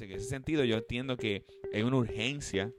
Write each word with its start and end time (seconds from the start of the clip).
En 0.00 0.12
ese 0.12 0.28
sentido, 0.28 0.64
yo 0.64 0.76
entiendo 0.76 1.16
que 1.16 1.44
hay 1.72 1.82
una 1.82 1.96
urgencia 1.96 2.72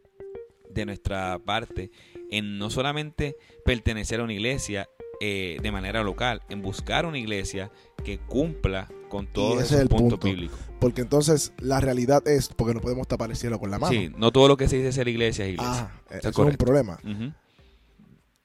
de 0.69 0.85
nuestra 0.85 1.39
parte 1.39 1.91
en 2.29 2.57
no 2.57 2.69
solamente 2.69 3.35
pertenecer 3.65 4.19
a 4.19 4.23
una 4.23 4.33
iglesia 4.33 4.89
eh, 5.19 5.57
de 5.61 5.71
manera 5.71 6.03
local, 6.03 6.41
en 6.49 6.61
buscar 6.61 7.05
una 7.05 7.17
iglesia 7.17 7.71
que 8.03 8.19
cumpla 8.19 8.87
con 9.09 9.25
todo 9.25 9.59
ese 9.59 9.75
esos 9.75 9.89
puntos 9.89 10.19
punto. 10.19 10.27
bíblicos. 10.27 10.59
Porque 10.79 11.01
entonces 11.01 11.53
la 11.57 11.79
realidad 11.79 12.27
es, 12.27 12.49
porque 12.49 12.73
no 12.73 12.81
podemos 12.81 13.07
tapar 13.07 13.31
el 13.31 13.35
cielo 13.35 13.59
con 13.59 13.71
la 13.71 13.79
mano. 13.79 13.91
Sí, 13.91 14.11
no 14.15 14.31
todo 14.31 14.47
lo 14.47 14.57
que 14.57 14.67
se 14.67 14.77
dice 14.77 14.91
ser 14.91 15.07
iglesia 15.07 15.45
es 15.45 15.53
iglesia. 15.53 15.91
Ah, 15.91 16.01
eso 16.11 16.29
es 16.29 16.37
un 16.37 16.55
problema. 16.55 16.99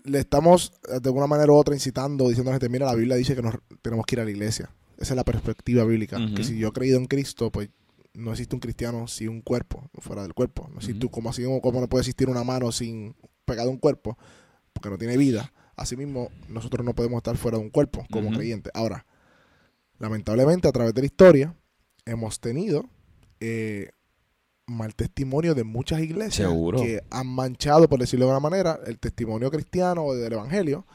Le 0.04 0.18
estamos 0.18 0.72
eh, 0.88 0.98
de 1.00 1.10
una 1.10 1.26
manera 1.26 1.52
u 1.52 1.56
otra 1.56 1.74
incitando, 1.74 2.28
diciendo 2.28 2.50
a 2.50 2.54
la 2.54 2.60
gente, 2.60 2.70
mira, 2.70 2.86
la 2.86 2.94
Biblia 2.94 3.16
dice 3.16 3.36
que 3.36 3.42
nos, 3.42 3.54
tenemos 3.82 4.06
que 4.06 4.14
ir 4.14 4.20
a 4.20 4.24
la 4.24 4.30
iglesia. 4.30 4.70
Esa 4.96 5.12
es 5.12 5.16
la 5.16 5.24
perspectiva 5.24 5.84
bíblica. 5.84 6.18
Que 6.34 6.42
si 6.42 6.58
yo 6.58 6.68
he 6.68 6.72
creído 6.72 6.98
en 6.98 7.06
Cristo, 7.06 7.50
pues 7.50 7.68
no 8.14 8.32
existe 8.32 8.54
un 8.54 8.60
cristiano 8.60 9.08
sin 9.08 9.28
un 9.28 9.40
cuerpo, 9.40 9.90
fuera 9.98 10.22
del 10.22 10.34
cuerpo. 10.34 10.68
No 10.70 10.78
existe, 10.78 11.08
como 11.10 11.30
así 11.30 11.44
como 11.44 11.80
no 11.80 11.88
puede 11.88 12.02
existir 12.02 12.28
una 12.28 12.44
mano 12.44 12.72
sin 12.72 13.14
pegado 13.44 13.68
a 13.68 13.72
un 13.72 13.78
cuerpo, 13.78 14.18
porque 14.72 14.90
no 14.90 14.98
tiene 14.98 15.16
vida. 15.16 15.52
Asimismo, 15.76 16.30
nosotros 16.48 16.84
no 16.84 16.94
podemos 16.94 17.18
estar 17.18 17.36
fuera 17.36 17.58
de 17.58 17.64
un 17.64 17.70
cuerpo 17.70 18.06
como 18.10 18.28
Ujú. 18.28 18.36
creyentes. 18.36 18.70
Ahora, 18.74 19.06
lamentablemente, 19.98 20.68
a 20.68 20.72
través 20.72 20.94
de 20.94 21.00
la 21.00 21.06
historia, 21.06 21.56
hemos 22.04 22.40
tenido 22.40 22.84
eh, 23.40 23.90
mal 24.66 24.94
testimonio 24.94 25.54
de 25.54 25.64
muchas 25.64 26.00
iglesias 26.00 26.48
Seguro. 26.48 26.80
que 26.82 27.02
han 27.10 27.26
manchado, 27.26 27.88
por 27.88 27.98
decirlo 28.00 28.26
de 28.26 28.32
alguna 28.32 28.50
manera, 28.50 28.78
el 28.86 28.98
testimonio 28.98 29.50
cristiano 29.50 30.04
o 30.04 30.14
del 30.14 30.34
evangelio. 30.34 30.86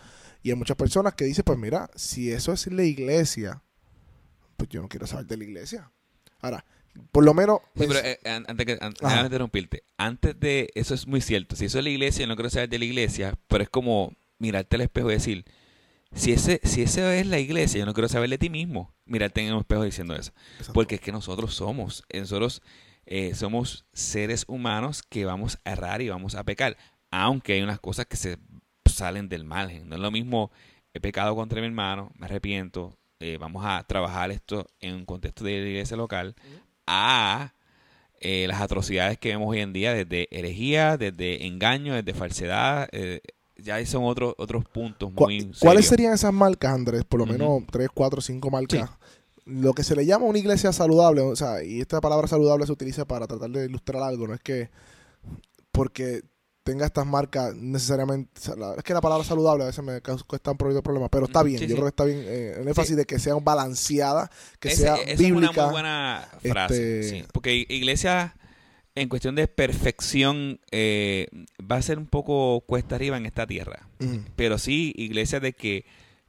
Y 0.43 0.51
hay 0.51 0.55
muchas 0.55 0.77
personas 0.77 1.15
que 1.15 1.25
dicen, 1.25 1.43
pues 1.43 1.57
mira, 1.57 1.89
si 1.95 2.31
eso 2.31 2.53
es 2.53 2.67
la 2.71 2.83
iglesia, 2.83 3.63
pues 4.55 4.69
yo 4.69 4.81
no 4.81 4.87
quiero 4.87 5.07
saber 5.07 5.25
de 5.25 5.37
la 5.37 5.43
iglesia. 5.43 5.91
Ahora, 6.39 6.63
por 7.11 7.23
lo 7.25 7.33
menos... 7.33 7.59
Sí, 7.75 7.85
pero 7.87 7.99
eh, 7.99 8.19
an- 8.25 8.45
antes 8.47 8.65
que 8.65 8.75
déjame 8.75 9.23
interrumpirte. 9.23 9.83
Antes 9.97 10.39
de 10.39 10.69
eso 10.75 10.93
es 10.93 11.07
muy 11.07 11.21
cierto. 11.21 11.55
Si 11.55 11.65
eso 11.65 11.77
es 11.79 11.83
la 11.83 11.89
iglesia, 11.89 12.21
yo 12.21 12.27
no 12.27 12.35
quiero 12.35 12.49
saber 12.49 12.69
de 12.69 12.79
la 12.79 12.85
iglesia, 12.85 13.35
pero 13.47 13.63
es 13.63 13.69
como 13.69 14.13
mirarte 14.39 14.75
al 14.75 14.81
espejo 14.81 15.09
y 15.09 15.13
decir, 15.15 15.45
si 16.13 16.31
ese 16.31 16.61
si 16.63 16.81
esa 16.81 17.15
es 17.15 17.27
la 17.27 17.39
iglesia, 17.39 17.79
yo 17.79 17.85
no 17.85 17.93
quiero 17.93 18.07
saber 18.07 18.29
de 18.29 18.37
ti 18.37 18.49
mismo. 18.49 18.93
Mirarte 19.05 19.41
en 19.41 19.53
el 19.53 19.59
espejo 19.59 19.83
diciendo 19.83 20.15
eso, 20.15 20.31
exacto. 20.53 20.73
porque 20.73 20.95
es 20.95 21.01
que 21.01 21.11
nosotros 21.11 21.53
somos, 21.53 22.03
nosotros 22.13 22.61
eh, 23.05 23.33
somos 23.35 23.85
seres 23.93 24.45
humanos 24.47 25.01
que 25.03 25.25
vamos 25.25 25.59
a 25.65 25.71
errar 25.71 26.01
y 26.01 26.09
vamos 26.09 26.35
a 26.35 26.43
pecar, 26.43 26.77
aunque 27.11 27.53
hay 27.53 27.61
unas 27.61 27.79
cosas 27.79 28.05
que 28.05 28.17
se 28.17 28.37
salen 28.85 29.29
del 29.29 29.43
margen. 29.43 29.87
No 29.89 29.95
es 29.95 30.01
lo 30.01 30.11
mismo 30.11 30.51
he 30.93 30.99
pecado 30.99 31.35
contra 31.35 31.59
mi 31.61 31.67
hermano, 31.67 32.11
me 32.15 32.25
arrepiento, 32.25 32.97
eh, 33.19 33.37
vamos 33.39 33.63
a 33.65 33.83
trabajar 33.83 34.31
esto 34.31 34.67
en 34.79 34.95
un 34.95 35.05
contexto 35.05 35.43
de 35.43 35.61
la 35.61 35.67
iglesia 35.69 35.95
local, 35.97 36.35
a 36.87 37.53
eh, 38.19 38.45
las 38.47 38.61
atrocidades 38.61 39.19
que 39.19 39.29
vemos 39.29 39.49
hoy 39.49 39.59
en 39.59 39.73
día, 39.73 39.93
desde 39.93 40.27
herejía, 40.31 40.97
desde 40.97 41.45
engaño, 41.45 41.93
desde 41.93 42.13
falsedad, 42.15 42.89
eh, 42.91 43.21
ya 43.57 43.83
son 43.85 44.05
otros 44.05 44.33
otros 44.37 44.65
puntos 44.65 45.11
¿Cu- 45.13 45.25
muy 45.25 45.39
¿Cuáles 45.59 45.85
serios. 45.85 45.85
serían 45.87 46.13
esas 46.13 46.33
marcas, 46.33 46.73
Andrés? 46.73 47.03
Por 47.03 47.19
lo 47.19 47.25
menos 47.25 47.63
tres, 47.71 47.89
cuatro, 47.93 48.21
cinco 48.21 48.49
marcas. 48.49 48.89
Lo 49.45 49.73
que 49.73 49.83
se 49.83 49.95
le 49.95 50.05
llama 50.05 50.25
una 50.25 50.39
iglesia 50.39 50.73
saludable, 50.73 51.21
o 51.21 51.35
sea, 51.35 51.63
y 51.63 51.79
esta 51.79 52.01
palabra 52.01 52.27
saludable 52.27 52.65
se 52.65 52.71
utiliza 52.71 53.05
para 53.05 53.27
tratar 53.27 53.49
de 53.49 53.65
ilustrar 53.65 54.03
algo, 54.03 54.27
no 54.27 54.33
es 54.33 54.41
que 54.41 54.69
porque 55.71 56.21
tenga 56.67 56.85
estas 56.85 57.05
marcas 57.07 57.55
necesariamente, 57.55 58.29
es 58.77 58.83
que 58.83 58.93
la 58.93 58.99
palabra 59.01 59.23
saludable 59.23 59.63
a 59.63 59.67
veces 59.67 59.83
me 59.85 60.01
cuesta 60.01 60.51
un 60.51 60.57
problema, 60.57 61.07
pero 61.09 61.25
está 61.25 61.41
bien, 61.43 61.59
sí, 61.59 61.63
yo 61.65 61.69
sí. 61.69 61.73
creo 61.75 61.85
que 61.85 61.89
está 61.89 62.03
bien, 62.03 62.19
eh, 62.25 62.57
el 62.59 62.67
énfasis 62.67 62.97
de 62.97 63.05
que 63.05 63.19
sea 63.19 63.35
balanceada, 63.35 64.29
que 64.59 64.67
Ese- 64.67 64.81
sea 64.81 64.95
esa 64.95 65.03
es 65.11 65.19
una 65.21 65.29
bíblica. 65.47 65.63
muy 65.63 65.71
buena 65.71 66.27
frase. 66.43 66.99
este- 67.19 67.27
porque 67.31 67.65
iglesia, 67.69 68.35
en 68.95 69.07
cuestión 69.09 69.35
de 69.35 69.47
perfección, 69.47 70.59
eh, 70.71 71.27
va 71.61 71.77
a 71.77 71.81
ser 71.81 71.97
un 71.99 72.07
poco 72.07 72.61
cuesta 72.67 72.95
arriba 72.95 73.15
en 73.17 73.25
esta 73.25 73.47
tierra. 73.47 73.87
Pero 74.35 74.57
sí, 74.57 74.93
iglesia 74.97 75.39
de 75.39 75.53
que, 75.53 75.85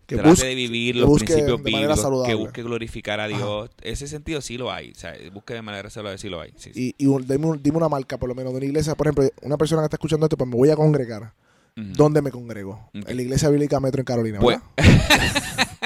Que 0.08 0.16
trate 0.16 0.30
busque- 0.30 0.46
de 0.46 0.54
vivir 0.54 0.96
los 0.96 1.06
busque 1.06 1.26
principios 1.26 1.62
bíblicos, 1.62 2.26
que 2.26 2.34
busque 2.34 2.62
glorificar 2.62 3.20
a 3.20 3.24
Ajá. 3.26 3.36
Dios. 3.36 3.70
Ese 3.82 4.08
sentido 4.08 4.40
sí 4.40 4.56
lo 4.56 4.72
hay. 4.72 4.92
O 4.92 4.94
sea, 4.94 5.14
busque 5.32 5.52
de 5.54 5.60
manera 5.62 5.90
saludable 5.90 6.16
sí 6.18 6.28
lo 6.30 6.40
hay. 6.40 6.52
sí, 6.56 6.70
sí. 6.72 6.94
Y, 6.98 7.06
dime, 7.24 7.46
un- 7.46 7.62
dime 7.62 7.76
una 7.76 7.88
marca, 7.90 8.16
por 8.18 8.28
lo 8.28 8.34
menos, 8.34 8.52
de 8.52 8.56
una 8.56 8.66
iglesia. 8.66 8.94
Por 8.94 9.06
ejemplo, 9.08 9.28
una 9.42 9.58
persona 9.58 9.82
que 9.82 9.86
está 9.86 9.96
escuchando 9.96 10.24
esto, 10.26 10.36
pues 10.38 10.48
me 10.48 10.56
voy 10.56 10.70
a 10.70 10.76
congregar. 10.76 11.32
¿Dónde 11.76 12.22
me 12.22 12.30
congrego? 12.32 12.90
En 12.92 13.14
la 13.16 13.22
iglesia 13.22 13.48
bíblica 13.50 13.78
Metro 13.78 14.00
en 14.00 14.04
Carolina, 14.06 14.40
Pues-. 14.40 14.58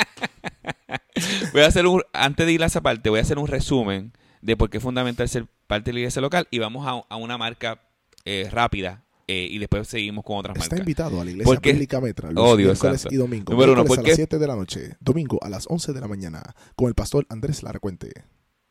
Voy 1.53 1.63
a 1.63 1.67
hacer 1.67 1.87
un, 1.87 2.03
antes 2.13 2.47
de 2.47 2.53
ir 2.53 2.63
a 2.63 2.67
esa 2.67 2.81
parte, 2.81 3.11
voy 3.11 3.19
a 3.19 3.23
hacer 3.23 3.39
un 3.39 3.47
resumen 3.47 4.13
de 4.41 4.57
por 4.57 4.71
qué 4.71 4.79
es 4.79 4.83
fundamental 4.83 5.29
ser 5.29 5.47
parte 5.67 5.91
de 5.91 5.95
la 5.95 6.01
iglesia 6.01 6.23
local 6.23 6.49
y 6.51 6.59
vamos 6.59 6.87
a, 6.87 7.05
a 7.13 7.17
una 7.17 7.39
marca 7.39 7.81
eh, 8.25 8.49
rápida 8.51 9.03
eh, 9.29 9.49
y 9.51 9.59
después 9.59 9.87
seguimos 9.89 10.25
con 10.25 10.39
otras 10.39 10.57
Está 10.57 10.65
marcas. 10.65 10.79
invitado 10.81 11.21
a 11.21 11.25
la 11.25 11.31
iglesia 11.31 11.59
bíblica 11.61 12.01
Metra 12.01 12.31
los 12.33 12.45
Oh, 12.45 12.57
Dios 12.57 12.69
miércoles 12.73 13.01
santo. 13.03 13.15
y 13.15 13.19
domingo. 13.19 13.53
Número 13.53 13.73
uno, 13.73 13.83
Miércoles 13.83 13.99
¿por 13.99 14.07
a 14.07 14.09
las 14.09 14.17
7 14.17 14.39
de 14.39 14.47
la 14.47 14.57
noche, 14.57 14.97
domingo 15.01 15.39
a 15.43 15.49
las 15.49 15.67
11 15.69 15.93
de 15.93 16.01
la 16.01 16.09
mañana, 16.09 16.43
con 16.77 16.89
el 16.89 16.95
pastor 16.95 17.27
Andrés 17.29 17.63
Larcuente. 17.63 18.11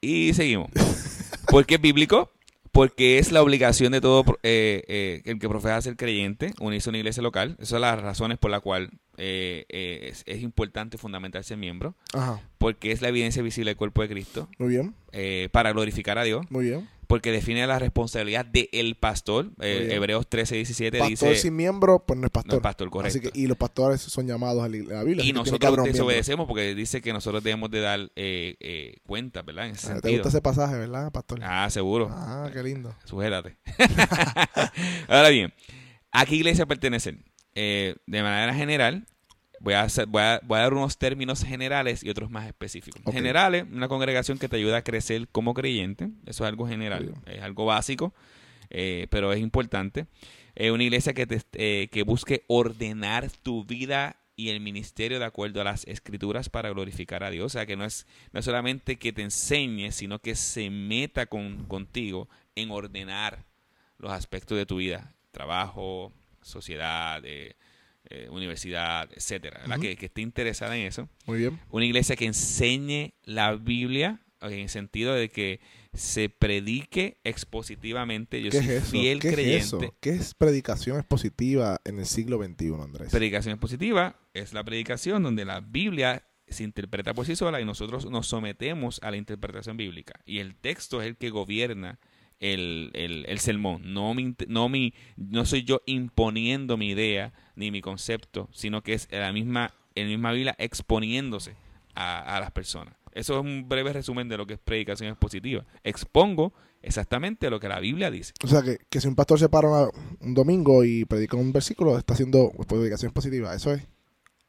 Y 0.02 0.34
seguimos. 0.34 0.70
¿Por 1.48 1.66
qué 1.66 1.76
es 1.76 1.82
bíblico? 1.82 2.32
Porque 2.72 3.18
es 3.20 3.34
la 3.34 3.42
obligación 3.44 3.92
de 3.92 4.00
todo 4.00 4.24
eh, 4.44 4.84
eh, 4.88 5.22
el 5.26 5.40
que 5.40 5.50
profesa 5.50 5.82
ser 5.82 5.98
creyente, 5.98 6.54
unirse 6.62 6.90
a 6.90 6.92
una 6.92 7.00
iglesia 7.00 7.22
local. 7.22 7.56
Esas 7.60 7.68
son 7.70 7.82
las 7.82 8.02
razones 8.02 8.38
por 8.38 8.50
las 8.50 8.62
cuales 8.62 8.90
eh, 9.18 9.66
eh, 9.68 10.08
es, 10.10 10.24
es 10.26 10.42
importante 10.42 10.98
fundamental 10.98 11.44
ser 11.44 11.58
miembro. 11.58 11.96
Ajá, 12.14 12.40
Porque 12.58 12.94
es 12.94 13.02
la 13.02 13.10
evidencia 13.10 13.44
visible 13.44 13.72
del 13.72 13.78
cuerpo 13.78 14.02
de 14.04 14.08
Cristo 14.08 14.48
muy 14.58 14.70
bien, 14.70 14.96
para 15.52 15.74
glorificar 15.74 16.18
a 16.18 16.24
Dios. 16.24 16.46
muy 16.50 16.66
bien. 16.70 16.88
Porque 17.12 17.32
define 17.34 17.68
la 17.68 17.78
responsabilidad 17.78 18.46
del 18.46 18.96
pastor. 18.96 19.52
Eh. 19.60 19.90
Hebreos 19.92 20.30
13, 20.30 20.56
17 20.56 20.98
Pastor 20.98 21.30
dice... 21.30 21.36
sin 21.42 21.56
miembro, 21.58 22.06
pues 22.06 22.18
no 22.18 22.26
es 22.26 22.30
No 22.30 22.34
pastor. 22.34 22.56
es 22.56 22.62
pastor, 22.62 22.90
correcto. 22.90 23.20
Así 23.20 23.30
que, 23.30 23.38
y 23.38 23.48
los 23.48 23.58
pastores 23.58 24.00
son 24.00 24.28
llamados 24.28 24.64
a 24.64 24.70
la, 24.70 25.04
Biblia. 25.04 25.26
y 25.26 25.34
nosotros 25.34 25.84
desobedecemos 25.84 26.48
porque 26.48 26.74
dice 26.74 27.02
que 27.02 27.12
nosotros 27.12 27.44
debemos 27.44 27.70
de 27.70 27.82
dar 27.82 28.00
eh, 28.16 28.56
eh, 28.62 28.96
cuenta, 29.06 29.42
¿verdad? 29.42 29.66
En 29.68 29.72
ese 29.74 29.88
Ah, 29.88 29.90
¿Te 29.90 29.94
sentido. 29.96 30.14
gusta 30.24 30.30
ese 30.30 30.42
pasaje, 30.42 30.76
verdad, 30.78 31.12
pastor? 31.12 31.40
Ah, 31.44 31.70
seguro. 31.70 32.08
Ah, 32.10 32.50
qué 32.54 32.64
lindo. 32.64 32.96
Sujétate. 33.04 33.58
Ahora 35.10 35.30
bien, 35.30 35.54
¿a 36.12 36.26
qué 36.26 36.36
iglesia 36.36 36.66
pertenecen? 36.66 37.26
Eh, 37.56 37.96
de 38.08 38.24
manera 38.24 38.54
general, 38.54 39.06
voy 39.62 39.74
a, 39.76 39.82
hacer- 39.84 40.08
voy, 40.08 40.22
a, 40.22 40.40
voy 40.44 40.58
a 40.60 40.62
dar 40.64 40.74
unos 40.74 40.98
términos 40.98 41.44
generales 41.44 42.04
y 42.04 42.10
otros 42.10 42.30
más 42.32 42.48
específicos. 42.48 43.02
Generales, 43.14 43.66
una 43.72 43.88
congregación 43.88 44.38
que 44.38 44.48
te 44.50 44.56
ayuda 44.58 44.78
a 44.78 44.84
crecer 44.84 45.28
como 45.32 45.54
creyente. 45.54 46.10
Eso 46.26 46.44
es 46.44 46.50
algo 46.50 46.68
general, 46.68 47.14
es 47.26 47.42
algo 47.42 47.66
básico, 47.66 48.14
eh, 48.70 49.08
pero 49.10 49.32
es 49.34 49.40
importante. 49.40 50.08
Eh, 50.56 50.72
una 50.72 50.84
iglesia 50.84 51.14
que, 51.14 51.26
te, 51.28 51.42
eh, 51.54 51.88
que 51.92 52.04
busque 52.04 52.44
ordenar 52.48 53.30
tu 53.30 53.64
vida 53.64 54.18
y 54.36 54.50
el 54.50 54.60
ministerio 54.60 55.20
de 55.20 55.26
acuerdo 55.26 55.62
a 55.62 55.64
las 55.64 55.86
escrituras 55.88 56.50
para 56.50 56.70
glorificar 56.72 57.24
a 57.24 57.30
Dios. 57.30 57.46
O 57.46 57.50
sea, 57.50 57.66
que 57.66 57.76
no 57.78 57.86
es, 57.86 58.08
no 58.34 58.40
es 58.40 58.46
solamente 58.46 58.98
que 58.98 59.14
te 59.14 59.22
enseñe, 59.22 59.92
sino 59.92 60.20
que 60.20 60.36
se 60.36 60.70
meta 60.70 61.28
con, 61.28 61.66
contigo 61.68 62.28
en 62.56 62.72
ordenar 62.72 63.46
los 63.98 64.12
aspectos 64.12 64.58
de 64.58 64.66
tu 64.66 64.78
vida, 64.78 65.14
trabajo, 65.32 66.12
sociedad, 66.42 67.22
eh, 67.24 67.56
eh, 68.12 68.28
universidad, 68.30 69.10
etcétera, 69.14 69.60
¿verdad? 69.62 69.80
Que, 69.80 69.96
que 69.96 70.06
esté 70.08 70.22
interesada 70.22 70.78
en 70.78 70.86
eso. 70.86 71.10
Muy 71.26 71.40
bien. 71.40 71.60
Una 71.70 71.86
iglesia 71.86 72.16
que 72.16 72.26
enseñe 72.26 73.14
la 73.24 73.56
Biblia 73.56 74.22
en 74.42 74.60
el 74.60 74.70
sentido 74.70 75.14
de 75.14 75.30
que 75.30 75.60
se 75.94 76.30
predique 76.30 77.18
expositivamente. 77.24 78.42
Yo 78.42 78.50
¿Qué 78.50 78.58
soy 78.58 78.66
es 78.66 78.84
eso? 78.84 78.92
fiel 78.92 79.20
¿Qué 79.20 79.28
es 79.28 79.34
creyente. 79.34 79.58
eso? 79.86 79.96
¿Qué 80.00 80.10
es 80.12 80.34
predicación 80.34 80.98
expositiva 80.98 81.80
en 81.86 82.00
el 82.00 82.06
siglo 82.06 82.38
XXI, 82.44 82.74
Andrés? 82.82 83.12
Predicación 83.12 83.54
expositiva 83.54 84.16
es 84.34 84.54
la 84.54 84.64
predicación 84.64 85.24
donde 85.24 85.46
la 85.46 85.60
Biblia 85.60 86.24
se 86.48 86.64
interpreta 86.64 87.14
por 87.14 87.26
sí 87.26 87.36
sola 87.36 87.62
y 87.62 87.66
nosotros 87.66 88.10
nos 88.10 88.28
sometemos 88.28 89.00
a 89.04 89.12
la 89.12 89.18
interpretación 89.18 89.78
bíblica. 89.78 90.20
Y 90.26 90.40
el 90.40 90.56
texto 90.56 91.02
es 91.02 91.08
el 91.08 91.18
que 91.18 91.30
gobierna 91.30 92.00
el, 92.42 92.90
el, 92.94 93.26
el 93.30 93.40
sermón. 93.40 93.94
No, 93.94 94.14
mi, 94.14 94.36
no, 94.48 94.68
mi, 94.68 94.94
no 95.16 95.46
soy 95.46 95.64
yo 95.64 95.82
imponiendo 95.86 96.76
mi 96.76 96.90
idea 96.90 97.32
ni 97.56 97.72
mi 97.72 97.80
concepto, 97.82 98.50
sino 98.52 98.82
que 98.84 98.94
es 98.94 99.08
la 99.12 99.32
misma, 99.32 99.74
la 99.96 100.04
misma 100.04 100.34
Biblia 100.34 100.56
exponiéndose 100.60 101.56
a, 101.96 102.36
a 102.36 102.40
las 102.42 102.52
personas. 102.52 102.94
Eso 103.14 103.36
es 103.36 103.42
un 103.42 103.68
breve 103.70 103.94
resumen 103.94 104.28
de 104.30 104.38
lo 104.38 104.46
que 104.48 104.54
es 104.56 104.60
predicación 104.60 105.10
expositiva. 105.10 105.66
Expongo 105.84 106.54
exactamente 106.82 107.50
lo 107.50 107.60
que 107.60 107.68
la 107.68 107.80
Biblia 107.80 108.10
dice. 108.10 108.34
O 108.44 108.48
sea, 108.48 108.62
que, 108.62 108.78
que 108.90 109.02
si 109.02 109.08
un 109.08 109.16
pastor 109.16 109.38
se 109.38 109.50
para 109.50 109.68
una- 109.70 109.90
un 110.22 110.34
domingo 110.34 110.84
y 110.84 111.06
predica 111.06 111.36
un 111.38 111.52
versículo, 111.54 111.98
está 111.98 112.14
haciendo 112.14 112.52
predicación 112.68 113.12
positiva. 113.12 113.54
Eso 113.54 113.74
es. 113.74 113.86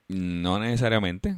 No 0.09 0.59
necesariamente. 0.61 1.37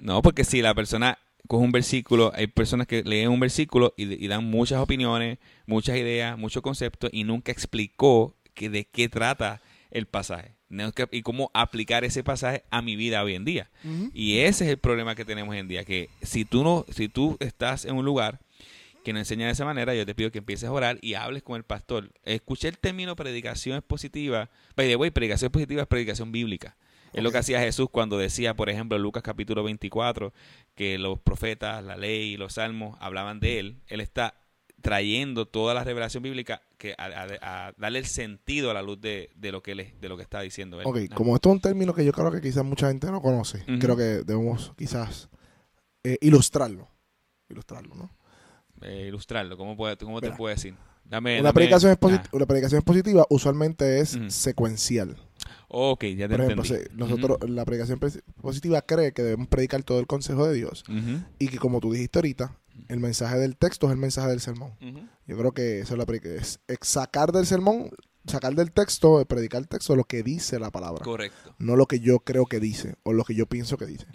No, 0.00 0.20
porque 0.22 0.44
si 0.44 0.60
la 0.60 0.74
persona 0.74 1.18
coge 1.46 1.64
un 1.64 1.72
versículo, 1.72 2.32
hay 2.34 2.46
personas 2.46 2.86
que 2.86 3.02
leen 3.02 3.30
un 3.30 3.40
versículo 3.40 3.94
y, 3.96 4.24
y 4.24 4.28
dan 4.28 4.44
muchas 4.44 4.80
opiniones, 4.80 5.38
muchas 5.66 5.96
ideas, 5.96 6.38
muchos 6.38 6.62
conceptos 6.62 7.10
y 7.12 7.24
nunca 7.24 7.52
explicó 7.52 8.36
que 8.54 8.70
de 8.70 8.84
qué 8.86 9.08
trata 9.08 9.60
el 9.90 10.06
pasaje 10.06 10.56
y 11.10 11.22
cómo 11.22 11.50
aplicar 11.54 12.04
ese 12.04 12.24
pasaje 12.24 12.64
a 12.70 12.82
mi 12.82 12.96
vida 12.96 13.22
hoy 13.22 13.34
en 13.34 13.44
día. 13.44 13.70
Y 14.12 14.38
ese 14.38 14.64
es 14.64 14.70
el 14.70 14.78
problema 14.78 15.14
que 15.14 15.24
tenemos 15.24 15.52
hoy 15.52 15.58
en 15.58 15.68
día, 15.68 15.84
que 15.84 16.10
si 16.22 16.44
tú 16.44 16.64
no, 16.64 16.84
si 16.90 17.08
tú 17.08 17.36
estás 17.40 17.84
en 17.84 17.94
un 17.94 18.04
lugar 18.04 18.40
que 19.04 19.12
no 19.12 19.20
enseña 19.20 19.46
de 19.46 19.52
esa 19.52 19.64
manera, 19.64 19.94
yo 19.94 20.04
te 20.04 20.14
pido 20.14 20.32
que 20.32 20.38
empieces 20.38 20.68
a 20.68 20.72
orar 20.72 20.98
y 21.00 21.14
hables 21.14 21.44
con 21.44 21.56
el 21.56 21.62
pastor. 21.62 22.10
Escuché 22.24 22.68
el 22.68 22.78
término 22.78 23.14
predicación 23.14 23.78
expositiva. 23.78 24.50
By 24.74 24.88
the 24.88 24.96
way, 24.96 25.10
predicación 25.10 25.48
expositiva 25.48 25.82
es 25.82 25.88
predicación 25.88 26.32
bíblica. 26.32 26.76
Es 27.16 27.22
lo 27.22 27.32
que 27.32 27.38
hacía 27.38 27.60
Jesús 27.60 27.88
cuando 27.90 28.18
decía, 28.18 28.54
por 28.54 28.68
ejemplo, 28.68 28.96
en 28.96 29.02
Lucas 29.02 29.22
capítulo 29.22 29.64
24, 29.64 30.34
que 30.74 30.98
los 30.98 31.18
profetas, 31.18 31.82
la 31.82 31.96
ley 31.96 32.34
y 32.34 32.36
los 32.36 32.54
salmos 32.54 32.98
hablaban 33.00 33.40
de 33.40 33.58
él. 33.58 33.80
Él 33.86 34.02
está 34.02 34.34
trayendo 34.82 35.46
toda 35.46 35.72
la 35.72 35.82
revelación 35.82 36.22
bíblica 36.22 36.60
que 36.76 36.94
a, 36.98 37.72
darle 37.78 38.00
el 38.00 38.06
sentido 38.06 38.70
a 38.70 38.74
la 38.74 38.82
luz 38.82 39.00
de, 39.00 39.30
lo 39.40 39.62
que 39.62 39.72
él, 39.72 39.94
de 39.98 40.08
lo 40.10 40.18
que 40.18 40.22
está 40.22 40.42
diciendo 40.42 40.78
él. 40.78 40.86
Ok, 40.86 41.14
como 41.14 41.34
esto 41.34 41.48
es 41.48 41.54
un 41.54 41.60
término 41.62 41.94
que 41.94 42.04
yo 42.04 42.12
creo 42.12 42.30
que 42.30 42.42
quizás 42.42 42.64
mucha 42.64 42.88
gente 42.88 43.10
no 43.10 43.22
conoce, 43.22 43.64
creo 43.80 43.96
que 43.96 44.22
debemos 44.22 44.74
quizás 44.76 45.30
eh, 46.04 46.18
ilustrarlo. 46.20 46.86
Ilustrarlo, 47.48 47.94
¿no? 47.94 48.10
Eh, 48.82 49.06
ilustrarlo, 49.08 49.56
¿cómo, 49.56 49.74
puede, 49.74 49.96
cómo 49.96 50.20
te 50.20 50.32
puedo 50.32 50.54
decir? 50.54 50.74
Dame, 51.04 51.40
una, 51.40 51.52
predicación 51.52 51.92
expositiva, 51.92 52.28
una 52.32 52.46
predicación 52.46 52.80
expositiva 52.80 53.26
usualmente 53.30 54.00
es 54.00 54.18
secuencial. 54.28 55.16
Ok, 55.68 56.04
ya 56.04 56.28
te 56.28 56.36
Por 56.36 56.44
ejemplo, 56.44 56.64
nosotros, 56.94 57.50
la 57.50 57.64
predicación 57.64 57.98
positiva 58.40 58.82
cree 58.82 59.12
que 59.12 59.22
debemos 59.22 59.48
predicar 59.48 59.82
todo 59.82 59.98
el 59.98 60.06
consejo 60.06 60.46
de 60.46 60.54
Dios 60.54 60.84
y 61.38 61.48
que 61.48 61.58
como 61.58 61.80
tú 61.80 61.92
dijiste 61.92 62.18
ahorita, 62.18 62.56
el 62.88 63.00
mensaje 63.00 63.38
del 63.38 63.56
texto 63.56 63.86
es 63.86 63.92
el 63.92 63.98
mensaje 63.98 64.28
del 64.28 64.40
sermón. 64.40 64.72
Yo 65.26 65.36
creo 65.36 65.52
que 65.52 65.80
eso 65.80 65.94
es 65.94 65.98
la 65.98 66.16
es, 66.36 66.60
es 66.66 66.78
sacar 66.82 67.32
del 67.32 67.46
sermón, 67.46 67.90
sacar 68.26 68.54
del 68.54 68.72
texto, 68.72 69.24
predicar 69.24 69.60
el 69.60 69.68
texto 69.68 69.96
lo 69.96 70.04
que 70.04 70.22
dice 70.22 70.58
la 70.58 70.70
palabra. 70.70 71.04
Correcto. 71.04 71.54
No 71.58 71.76
lo 71.76 71.86
que 71.86 72.00
yo 72.00 72.20
creo 72.20 72.46
que 72.46 72.60
dice 72.60 72.94
o 73.02 73.12
lo 73.12 73.24
que 73.24 73.34
yo 73.34 73.46
pienso 73.46 73.76
que 73.76 73.86
dice. 73.86 74.06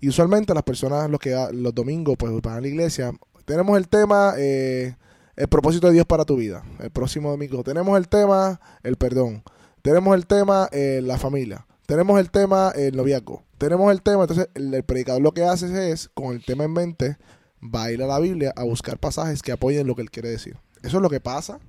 Y 0.00 0.08
usualmente 0.08 0.54
las 0.54 0.62
personas 0.62 1.10
los 1.10 1.20
que 1.20 1.34
los 1.52 1.74
domingos 1.74 2.16
pues 2.18 2.32
van 2.40 2.58
a 2.58 2.60
la 2.60 2.68
iglesia, 2.68 3.12
tenemos 3.44 3.76
el 3.76 3.88
tema 3.88 4.34
eh, 4.38 4.94
el 5.36 5.48
propósito 5.48 5.86
de 5.88 5.94
Dios 5.94 6.06
para 6.06 6.24
tu 6.24 6.36
vida. 6.36 6.62
El 6.78 6.90
próximo 6.90 7.30
domingo 7.30 7.62
tenemos 7.64 7.96
el 7.98 8.08
tema 8.08 8.60
el 8.82 8.96
perdón. 8.96 9.42
Tenemos 9.82 10.14
el 10.14 10.26
tema 10.26 10.68
eh, 10.72 11.00
la 11.02 11.18
familia. 11.18 11.66
Tenemos 11.86 12.18
el 12.20 12.30
tema 12.30 12.72
el 12.74 12.96
noviazgo. 12.96 13.42
Tenemos 13.58 13.92
el 13.92 14.02
tema, 14.02 14.22
entonces 14.22 14.48
el 14.54 14.82
predicador 14.84 15.22
lo 15.22 15.32
que 15.32 15.44
hace 15.44 15.90
es, 15.90 16.08
con 16.14 16.34
el 16.34 16.44
tema 16.44 16.64
en 16.64 16.72
mente, 16.72 17.16
va 17.62 17.84
a 17.84 17.92
ir 17.92 18.02
a 18.02 18.06
la 18.06 18.18
Biblia 18.18 18.52
a 18.56 18.64
buscar 18.64 18.98
pasajes 18.98 19.42
que 19.42 19.52
apoyen 19.52 19.86
lo 19.86 19.94
que 19.94 20.02
él 20.02 20.10
quiere 20.10 20.30
decir. 20.30 20.56
Eso 20.82 20.96
es 20.96 21.02
lo 21.02 21.10
que 21.10 21.20
pasa 21.20 21.60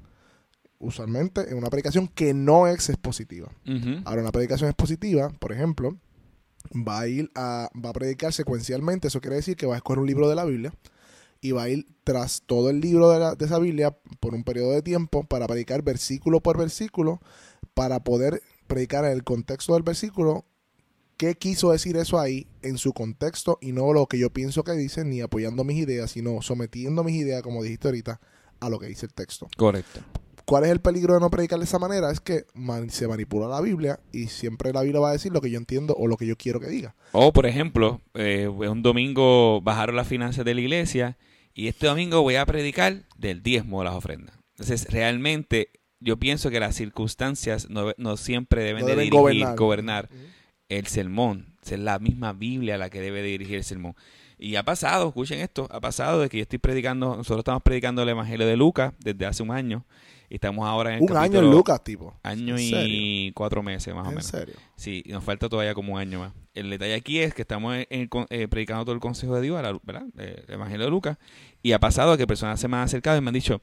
usualmente 0.79 1.49
en 1.49 1.57
una 1.57 1.69
predicación 1.69 2.07
que 2.07 2.33
no 2.33 2.67
es 2.67 2.89
expositiva. 2.89 3.49
Ahora, 4.05 4.21
una 4.21 4.31
predicación 4.31 4.69
expositiva, 4.69 5.29
por 5.39 5.51
ejemplo, 5.51 5.97
va 6.71 7.01
a 7.01 7.07
ir 7.07 7.31
a, 7.35 7.69
va 7.73 7.89
a 7.89 7.93
predicar 7.93 8.33
secuencialmente. 8.33 9.07
Eso 9.07 9.21
quiere 9.21 9.37
decir 9.37 9.55
que 9.55 9.65
va 9.65 9.75
a 9.75 9.77
escoger 9.77 9.99
un 9.99 10.07
libro 10.07 10.29
de 10.29 10.35
la 10.35 10.45
Biblia 10.45 10.73
y 11.43 11.51
va 11.51 11.63
a 11.63 11.69
ir 11.69 11.85
tras 12.03 12.41
todo 12.45 12.69
el 12.69 12.79
libro 12.79 13.09
de, 13.09 13.35
de 13.35 13.45
esa 13.45 13.59
Biblia 13.59 13.95
por 14.19 14.33
un 14.33 14.43
periodo 14.43 14.71
de 14.71 14.81
tiempo 14.81 15.23
para 15.25 15.45
predicar 15.45 15.83
versículo 15.83 16.41
por 16.41 16.57
versículo, 16.57 17.19
para 17.73 18.03
poder 18.03 18.41
predicar 18.67 19.05
en 19.05 19.11
el 19.11 19.23
contexto 19.23 19.73
del 19.73 19.83
versículo 19.83 20.45
qué 21.17 21.35
quiso 21.35 21.71
decir 21.71 21.97
eso 21.97 22.19
ahí 22.19 22.47
en 22.61 22.77
su 22.77 22.93
contexto 22.93 23.57
y 23.61 23.71
no 23.71 23.93
lo 23.93 24.07
que 24.07 24.17
yo 24.17 24.29
pienso 24.31 24.63
que 24.63 24.71
dice, 24.71 25.05
ni 25.05 25.21
apoyando 25.21 25.63
mis 25.63 25.77
ideas, 25.77 26.11
sino 26.11 26.41
sometiendo 26.41 27.03
mis 27.03 27.15
ideas, 27.15 27.41
como 27.43 27.61
dijiste 27.61 27.89
ahorita, 27.89 28.19
a 28.59 28.69
lo 28.69 28.79
que 28.79 28.87
dice 28.87 29.05
el 29.05 29.13
texto. 29.13 29.47
Correcto. 29.57 29.99
¿Cuál 30.45 30.65
es 30.65 30.71
el 30.71 30.81
peligro 30.81 31.13
de 31.13 31.21
no 31.21 31.29
predicar 31.29 31.59
de 31.59 31.65
esa 31.65 31.79
manera? 31.79 32.11
Es 32.11 32.19
que 32.19 32.45
se 32.89 33.07
manipula 33.07 33.47
la 33.47 33.61
Biblia 33.61 33.99
y 34.11 34.27
siempre 34.27 34.73
la 34.73 34.81
Biblia 34.81 34.99
va 34.99 35.09
a 35.09 35.13
decir 35.13 35.31
lo 35.31 35.39
que 35.39 35.49
yo 35.49 35.57
entiendo 35.57 35.95
o 35.97 36.07
lo 36.07 36.17
que 36.17 36.25
yo 36.25 36.35
quiero 36.35 36.59
que 36.59 36.67
diga. 36.67 36.95
O, 37.13 37.31
por 37.31 37.45
ejemplo, 37.45 38.01
eh, 38.13 38.47
un 38.47 38.81
domingo 38.83 39.61
bajaron 39.61 39.95
las 39.95 40.07
finanzas 40.07 40.43
de 40.43 40.53
la 40.53 40.61
iglesia 40.61 41.17
y 41.53 41.67
este 41.67 41.87
domingo 41.87 42.21
voy 42.21 42.35
a 42.35 42.45
predicar 42.45 43.03
del 43.17 43.43
diezmo 43.43 43.79
de 43.79 43.85
las 43.85 43.95
ofrendas. 43.95 44.35
Entonces, 44.51 44.87
realmente 44.89 45.71
yo 45.99 46.17
pienso 46.17 46.49
que 46.49 46.59
las 46.59 46.75
circunstancias 46.75 47.67
no, 47.69 48.17
siempre 48.17 48.63
deben, 48.63 48.85
de 48.85 48.95
dirigir, 48.95 49.47
gobernar 49.55 50.09
el 50.69 50.87
sermón. 50.87 51.55
Es 51.63 51.79
la 51.79 51.99
misma 51.99 52.33
Biblia 52.33 52.77
la 52.77 52.89
que 52.89 52.99
debe 52.99 53.21
dirigir 53.21 53.57
el 53.57 53.63
sermón. 53.63 53.95
Y 54.37 54.55
ha 54.57 54.63
pasado, 54.63 55.07
escuchen 55.07 55.39
esto, 55.39 55.67
ha 55.71 55.79
pasado 55.79 56.19
de 56.19 56.29
que 56.29 56.37
yo 56.37 56.41
estoy 56.41 56.59
predicando, 56.59 57.15
nosotros 57.15 57.39
estamos 57.39 57.63
predicando 57.63 58.01
el 58.03 58.09
Evangelio 58.09 58.45
de 58.45 58.57
Lucas 58.57 58.93
desde 58.99 59.25
hace 59.25 59.43
un 59.43 59.51
año. 59.51 59.85
Y 60.33 60.37
estamos 60.37 60.67
ahora 60.67 60.97
en 60.97 61.03
Un 61.03 61.15
año 61.15 61.37
en 61.37 61.51
Lucas, 61.51 61.83
tipo. 61.83 62.19
Año 62.23 62.55
y 62.57 63.31
cuatro 63.35 63.61
meses, 63.61 63.93
más 63.93 64.07
o 64.07 64.09
menos. 64.09 64.33
¿En 64.33 64.39
serio? 64.39 64.55
Sí, 64.75 65.03
nos 65.05 65.23
falta 65.23 65.47
todavía 65.47 65.75
como 65.75 65.93
un 65.93 65.99
año 65.99 66.21
más. 66.21 66.33
El 66.55 66.71
detalle 66.71 66.95
aquí 66.95 67.19
es 67.19 67.35
que 67.35 67.43
estamos 67.43 67.75
eh, 67.77 68.47
predicando 68.49 68.83
todo 68.83 68.95
el 68.95 68.99
consejo 68.99 69.35
de 69.35 69.41
Dios, 69.43 69.61
¿verdad? 69.83 70.07
El 70.17 70.43
Evangelio 70.47 70.85
de 70.85 70.89
Lucas. 70.89 71.19
Y 71.61 71.73
ha 71.73 71.79
pasado 71.79 72.17
que 72.17 72.25
personas 72.25 72.59
se 72.59 72.67
me 72.67 72.77
han 72.77 72.81
acercado 72.81 73.15
y 73.15 73.21
me 73.21 73.27
han 73.27 73.35
dicho, 73.35 73.61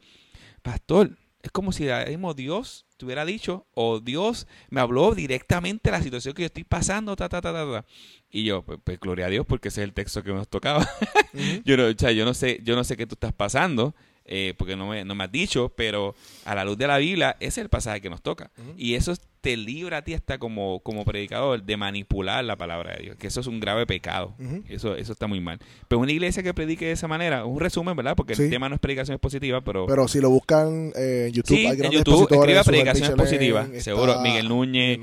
Pastor, 0.63 1.19
es 1.43 1.51
como 1.51 1.73
si 1.73 1.89
el 1.89 2.09
mismo 2.09 2.35
Dios 2.35 2.87
te 2.97 3.05
hubiera 3.05 3.25
dicho, 3.25 3.67
o 3.75 3.99
Dios 3.99 4.47
me 4.69 4.81
habló 4.81 5.13
directamente 5.13 5.91
de 5.91 5.97
la 5.97 6.05
situación 6.05 6.35
que 6.35 6.43
yo 6.43 6.47
estoy 6.47 6.63
pasando, 6.63 7.17
ta, 7.17 7.29
ta, 7.29 7.41
ta, 7.41 7.53
ta, 7.53 7.85
Y 8.31 8.45
yo, 8.45 8.63
pues, 8.63 8.79
pues, 8.85 9.01
gloria 9.01 9.27
a 9.27 9.29
Dios, 9.29 9.45
porque 9.45 9.71
ese 9.71 9.81
es 9.81 9.89
el 9.89 9.93
texto 9.93 10.23
que 10.23 10.33
nos 10.33 10.49
tocaba. 10.49 10.89
yo, 11.65 11.77
no, 11.77 11.87
o 11.87 11.95
sea, 11.99 12.13
yo 12.13 12.25
no 12.25 12.33
sé, 12.33 12.61
yo 12.63 12.77
no 12.77 12.85
sé 12.85 12.97
qué 12.97 13.09
tú 13.09 13.15
estás 13.15 13.33
pasando, 13.33 13.97
eh, 14.31 14.55
porque 14.57 14.77
no 14.77 14.87
me, 14.87 15.05
no 15.05 15.15
me 15.15 15.25
has 15.25 15.33
dicho, 15.33 15.73
pero 15.77 16.15
a 16.45 16.55
la 16.55 16.65
luz 16.65 16.79
de 16.79 16.87
la 16.87 16.99
Biblia, 16.99 17.37
ese 17.41 17.49
es 17.49 17.59
el 17.59 17.69
pasaje 17.69 18.01
que 18.01 18.09
nos 18.09 18.23
toca. 18.23 18.51
Y 18.77 18.95
eso 18.95 19.13
te 19.41 19.57
libra 19.57 19.99
a 19.99 20.03
ti 20.03 20.15
hasta 20.15 20.39
como, 20.39 20.81
como 20.81 21.05
predicador 21.05 21.63
de 21.63 21.77
manipular 21.77 22.45
la 22.45 22.57
palabra 22.57 22.95
de 22.95 23.03
Dios, 23.03 23.17
que 23.17 23.27
eso 23.27 23.41
es 23.41 23.47
un 23.47 23.59
grave 23.59 23.87
pecado. 23.87 24.35
Eso 24.69 24.95
eso 24.97 25.13
está 25.13 25.27
muy 25.27 25.41
mal. 25.41 25.59
Pero 25.89 26.01
una 26.01 26.13
iglesia 26.13 26.43
que 26.43 26.55
predique 26.55 26.87
de 26.87 26.93
esa 26.93 27.09
manera, 27.09 27.45
un 27.45 27.59
resumen, 27.59 27.97
¿verdad? 27.97 28.15
Porque 28.17 28.35
el 28.35 28.51
tema 28.51 28.69
no 28.69 28.77
es 28.77 28.81
predicación 28.81 29.15
expositiva, 29.15 29.63
pero... 29.63 29.87
Pero 29.87 30.09
si 30.09 30.21
lo 30.21 30.31
buscan 30.31 30.93
eh, 30.95 31.27
en 31.29 31.33
YouTube, 31.33 31.57
sí, 31.57 31.67
en 31.67 31.91
YouTube 31.91 32.29
escriba 32.31 32.63
predicación 32.63 33.09
expositiva, 33.09 33.69
seguro. 33.79 34.21
Miguel 34.21 34.49
Núñez, 34.49 34.99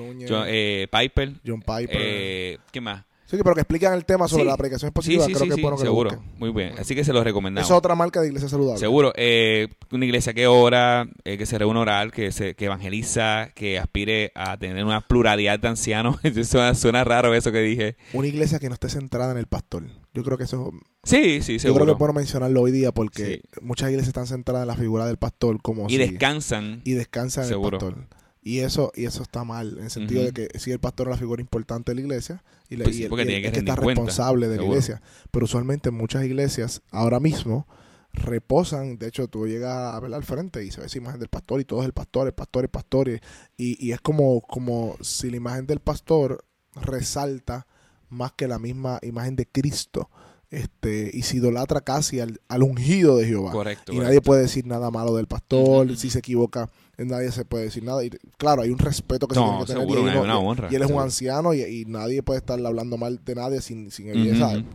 eh, 0.48 0.88
Piper. 0.92 1.34
John 1.46 1.62
Piper. 1.62 1.98
Eh, 2.00 2.58
¿Qué 2.72 2.82
más? 2.82 3.04
Sí, 3.30 3.36
pero 3.44 3.54
que 3.56 3.62
explican 3.62 3.94
el 3.94 4.06
tema 4.06 4.30
sobre 4.30 4.46
la 4.46 4.54
aplicación 4.54 4.88
expositiva, 4.88 5.26
creo 5.26 5.40
que 5.40 5.56
es 5.56 5.62
bueno 5.62 5.76
que 5.76 5.84
seguro. 5.84 6.12
Lo 6.12 6.22
Muy 6.38 6.52
bien, 6.52 6.80
así 6.80 6.96
que 6.96 7.04
se 7.04 7.12
lo 7.12 7.22
recomendamos. 7.26 7.70
Es 7.70 7.76
otra 7.76 7.94
marca 7.94 8.22
de 8.22 8.28
iglesia 8.28 8.48
saludable. 8.48 8.80
Seguro, 8.80 9.12
eh, 9.18 9.68
una 9.92 10.06
iglesia 10.06 10.34
que 10.34 10.48
ora, 10.48 11.10
eh, 11.26 11.38
que 11.38 11.46
se 11.46 11.58
reúne 11.58 11.80
oral, 11.80 12.14
que 12.14 12.32
se 12.32 12.56
que 12.56 12.66
evangeliza, 12.66 13.50
que 13.54 13.80
aspire 13.80 14.32
a 14.34 14.58
tener 14.58 14.86
una 14.86 15.02
pluralidad 15.02 15.60
de 15.60 15.68
ancianos. 15.68 16.18
suena, 16.46 16.74
suena 16.74 17.04
raro 17.04 17.34
eso 17.34 17.52
que 17.52 17.60
dije. 17.60 17.98
Una 18.14 18.28
iglesia 18.28 18.60
que 18.60 18.70
no 18.70 18.76
esté 18.76 18.88
centrada 18.88 19.34
en 19.34 19.38
el 19.38 19.48
pastor. 19.48 19.84
Yo 20.14 20.24
creo 20.24 20.38
que 20.38 20.46
eso... 20.46 20.72
Sí, 21.04 21.42
sí, 21.42 21.60
seguro. 21.60 21.68
Yo 21.68 21.74
creo 21.74 21.86
que 21.86 21.92
es 21.92 22.00
bueno 22.00 22.14
mencionarlo 22.14 22.62
hoy 22.62 22.72
día 22.72 22.94
porque 22.94 23.42
muchas 23.62 23.90
iglesias 23.90 24.08
están 24.08 24.28
centradas 24.28 24.64
en 24.64 24.68
la 24.70 24.76
figura 24.76 25.06
del 25.06 25.18
pastor 25.18 25.62
como 25.62 25.88
Y 25.90 25.98
descansan. 25.98 26.82
Y 26.86 26.94
descansan 26.94 27.46
en 27.46 27.54
el 27.54 27.62
pastor. 27.62 28.08
Y 28.48 28.60
eso, 28.62 28.94
y 28.96 29.04
eso 29.04 29.24
está 29.24 29.44
mal, 29.44 29.78
en 29.78 29.84
el 29.84 29.90
sentido 29.90 30.24
de 30.24 30.32
que 30.32 30.58
si 30.58 30.72
el 30.72 30.80
pastor 30.80 31.08
es 31.08 31.12
la 31.12 31.18
figura 31.18 31.42
importante 31.42 31.92
de 31.92 31.96
la 31.96 32.02
iglesia 32.02 32.46
y, 32.70 32.78
pues 32.78 32.96
tiene 32.96 33.42
que, 33.42 33.50
estar 33.50 33.78
responsable 33.78 34.48
de 34.48 34.56
la 34.56 34.64
iglesia. 34.64 35.02
Pero 35.32 35.44
usualmente 35.44 35.92
muchas 35.92 36.24
iglesias 36.24 36.82
ahora 36.92 37.20
mismo 37.20 37.68
reposan, 38.14 39.00
de 39.00 39.10
hecho 39.10 39.28
tú 39.28 39.48
llegas 39.48 39.94
a 39.94 40.00
ver 40.00 40.14
al 40.14 40.24
frente 40.24 40.64
y 40.64 40.72
se 40.72 40.80
ve 40.80 40.88
esa 40.88 40.98
imagen 40.98 41.20
del 41.20 41.28
pastor 41.28 41.60
y 41.60 41.66
todo 41.66 41.82
es 41.82 41.88
el 41.88 41.92
pastor, 41.92 42.28
el 42.28 42.34
pastor, 42.34 42.64
el 42.64 42.70
pastor, 42.70 43.10
y, 43.10 43.20
y 43.58 43.92
es 43.92 44.00
como, 44.00 44.40
como 44.40 44.96
si 45.02 45.30
la 45.30 45.36
imagen 45.36 45.68
del 45.68 45.82
pastor 45.82 46.46
resalta 46.74 47.68
más 48.08 48.32
que 48.32 48.48
la 48.48 48.60
misma 48.60 49.00
imagen 49.02 49.36
de 49.36 49.46
Cristo 49.46 50.10
este 50.50 51.12
y 51.14 51.24
se 51.24 51.38
idolatra 51.38 51.82
casi 51.82 52.20
al, 52.20 52.40
ungido 52.62 53.18
de 53.18 53.26
Jehová. 53.26 53.52
Correcto, 53.52 53.94
y 53.94 53.98
nadie 53.98 54.22
puede 54.22 54.44
decir 54.44 54.66
nada 54.66 54.92
malo 54.92 55.16
del 55.16 55.28
pastor, 55.28 55.96
si 55.98 56.10
se 56.10 56.20
equivoca, 56.20 56.70
nadie 56.98 57.32
se 57.32 57.46
puede 57.46 57.66
decir 57.66 57.84
nada. 57.84 58.04
Y 58.04 58.10
claro, 58.38 58.62
hay 58.62 58.70
un 58.70 58.80
respeto 58.80 59.28
que 59.28 59.36
se 59.36 59.42
tiene 59.42 59.60
que 59.60 59.66
tener. 59.66 60.72
y, 60.72 60.76
él, 60.76 60.82
es 60.82 60.90
un 60.90 61.02
anciano 61.02 61.54
y, 61.54 61.86
nadie 61.86 62.24
puede 62.24 62.40
estar 62.40 62.64
hablando 62.66 62.98
mal 62.98 63.20
de 63.24 63.36
nadie 63.36 63.62
sin, 63.62 63.92
sin 63.92 64.12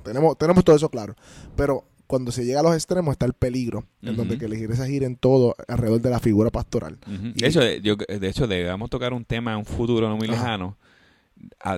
Tenemos, 0.02 0.36
tenemos 0.36 0.64
todo 0.64 0.76
eso 0.76 0.90
claro. 0.90 1.14
Pero 1.56 1.84
cuando 2.06 2.30
se 2.30 2.44
llega 2.44 2.60
a 2.60 2.62
los 2.62 2.74
extremos 2.74 3.12
está 3.12 3.24
el 3.24 3.32
peligro, 3.32 3.86
en 4.02 4.16
donde 4.16 4.36
que 4.36 4.46
la 4.46 4.56
iglesia 4.56 4.84
gira 4.84 5.06
en 5.06 5.16
todo 5.16 5.54
alrededor 5.66 6.02
de 6.02 6.10
la 6.10 6.20
figura 6.20 6.50
pastoral. 6.50 6.98
de, 7.06 7.46
hecho, 7.46 7.62
yo, 7.76 7.96
de 7.96 8.28
hecho, 8.28 8.46
debemos 8.46 8.90
tocar 8.90 9.14
un 9.14 9.24
tema 9.24 9.52
en 9.52 9.58
un 9.58 9.64
futuro 9.64 10.08
no 10.08 10.16
muy 10.18 10.28
lejano, 10.28 10.76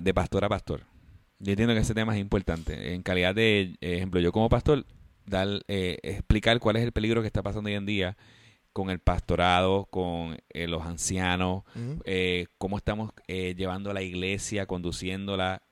de 0.03 0.13
pastor 0.15 0.45
a 0.45 0.49
pastor 0.49 0.94
yo 1.39 1.53
entiendo 1.53 1.75
que 1.75 1.81
ese 1.81 1.95
tema 1.95 2.15
es 2.15 2.21
importante. 2.21 2.95
En 2.95 3.03
calidad 3.03 3.35
de 3.35 3.77
ejemplo, 3.81 4.21
yo 4.21 4.33
como 4.33 4.49
pastor, 4.49 4.87
dar, 5.27 5.49
eh, 5.69 5.99
explicar 6.03 6.59
cuál 6.61 6.77
es 6.77 6.83
el 6.83 6.93
peligro 6.93 7.21
que 7.21 7.27
está 7.27 7.43
pasando 7.43 7.69
hoy 7.69 7.75
en 7.75 7.87
día 7.87 8.17
con 8.73 8.91
el 8.91 8.99
pastorado, 8.99 9.87
con 9.91 10.37
eh, 10.49 10.67
los 10.67 10.83
ancianos, 10.83 11.63
eh, 12.05 12.47
cómo 12.59 12.77
estamos 12.77 13.13
llevando 13.29 13.91
a 13.91 13.95
la 13.95 14.03
iglesia, 14.03 14.67
conduciéndola. 14.67 15.63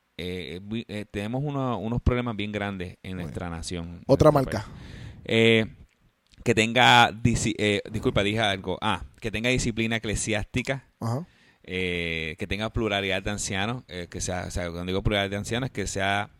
tenemos 1.11 1.43
unos 1.43 2.03
problemas 2.03 2.37
bien 2.37 2.53
grandes 2.53 2.99
en 3.03 3.17
nuestra 3.17 3.51
nación. 3.51 4.03
Otra 4.07 4.31
marca. 4.31 4.67
que 5.25 6.55
tenga, 6.55 7.11
disculpa, 7.13 8.23
dije 8.23 8.39
algo. 8.39 8.79
Ah, 8.81 9.05
que 9.21 9.33
tenga 9.33 9.51
disciplina 9.51 9.97
eclesiástica. 9.97 10.87
Ajá 11.01 11.27
eh, 11.65 12.37
que 12.39 12.47
tenga 12.47 12.71
pluralidad 12.71 13.23
de 13.23 13.31
ancianos, 13.31 13.85
eh, 13.89 14.09
que 14.11 14.21
sea, 14.21 14.47
o 14.49 14.51
sea, 14.51 14.65
cuando 14.71 14.87
digo 14.87 15.03
pluralidad 15.03 15.31
de 15.31 15.37
ancianos, 15.37 15.71
que 15.71 15.87
sea 15.87 16.31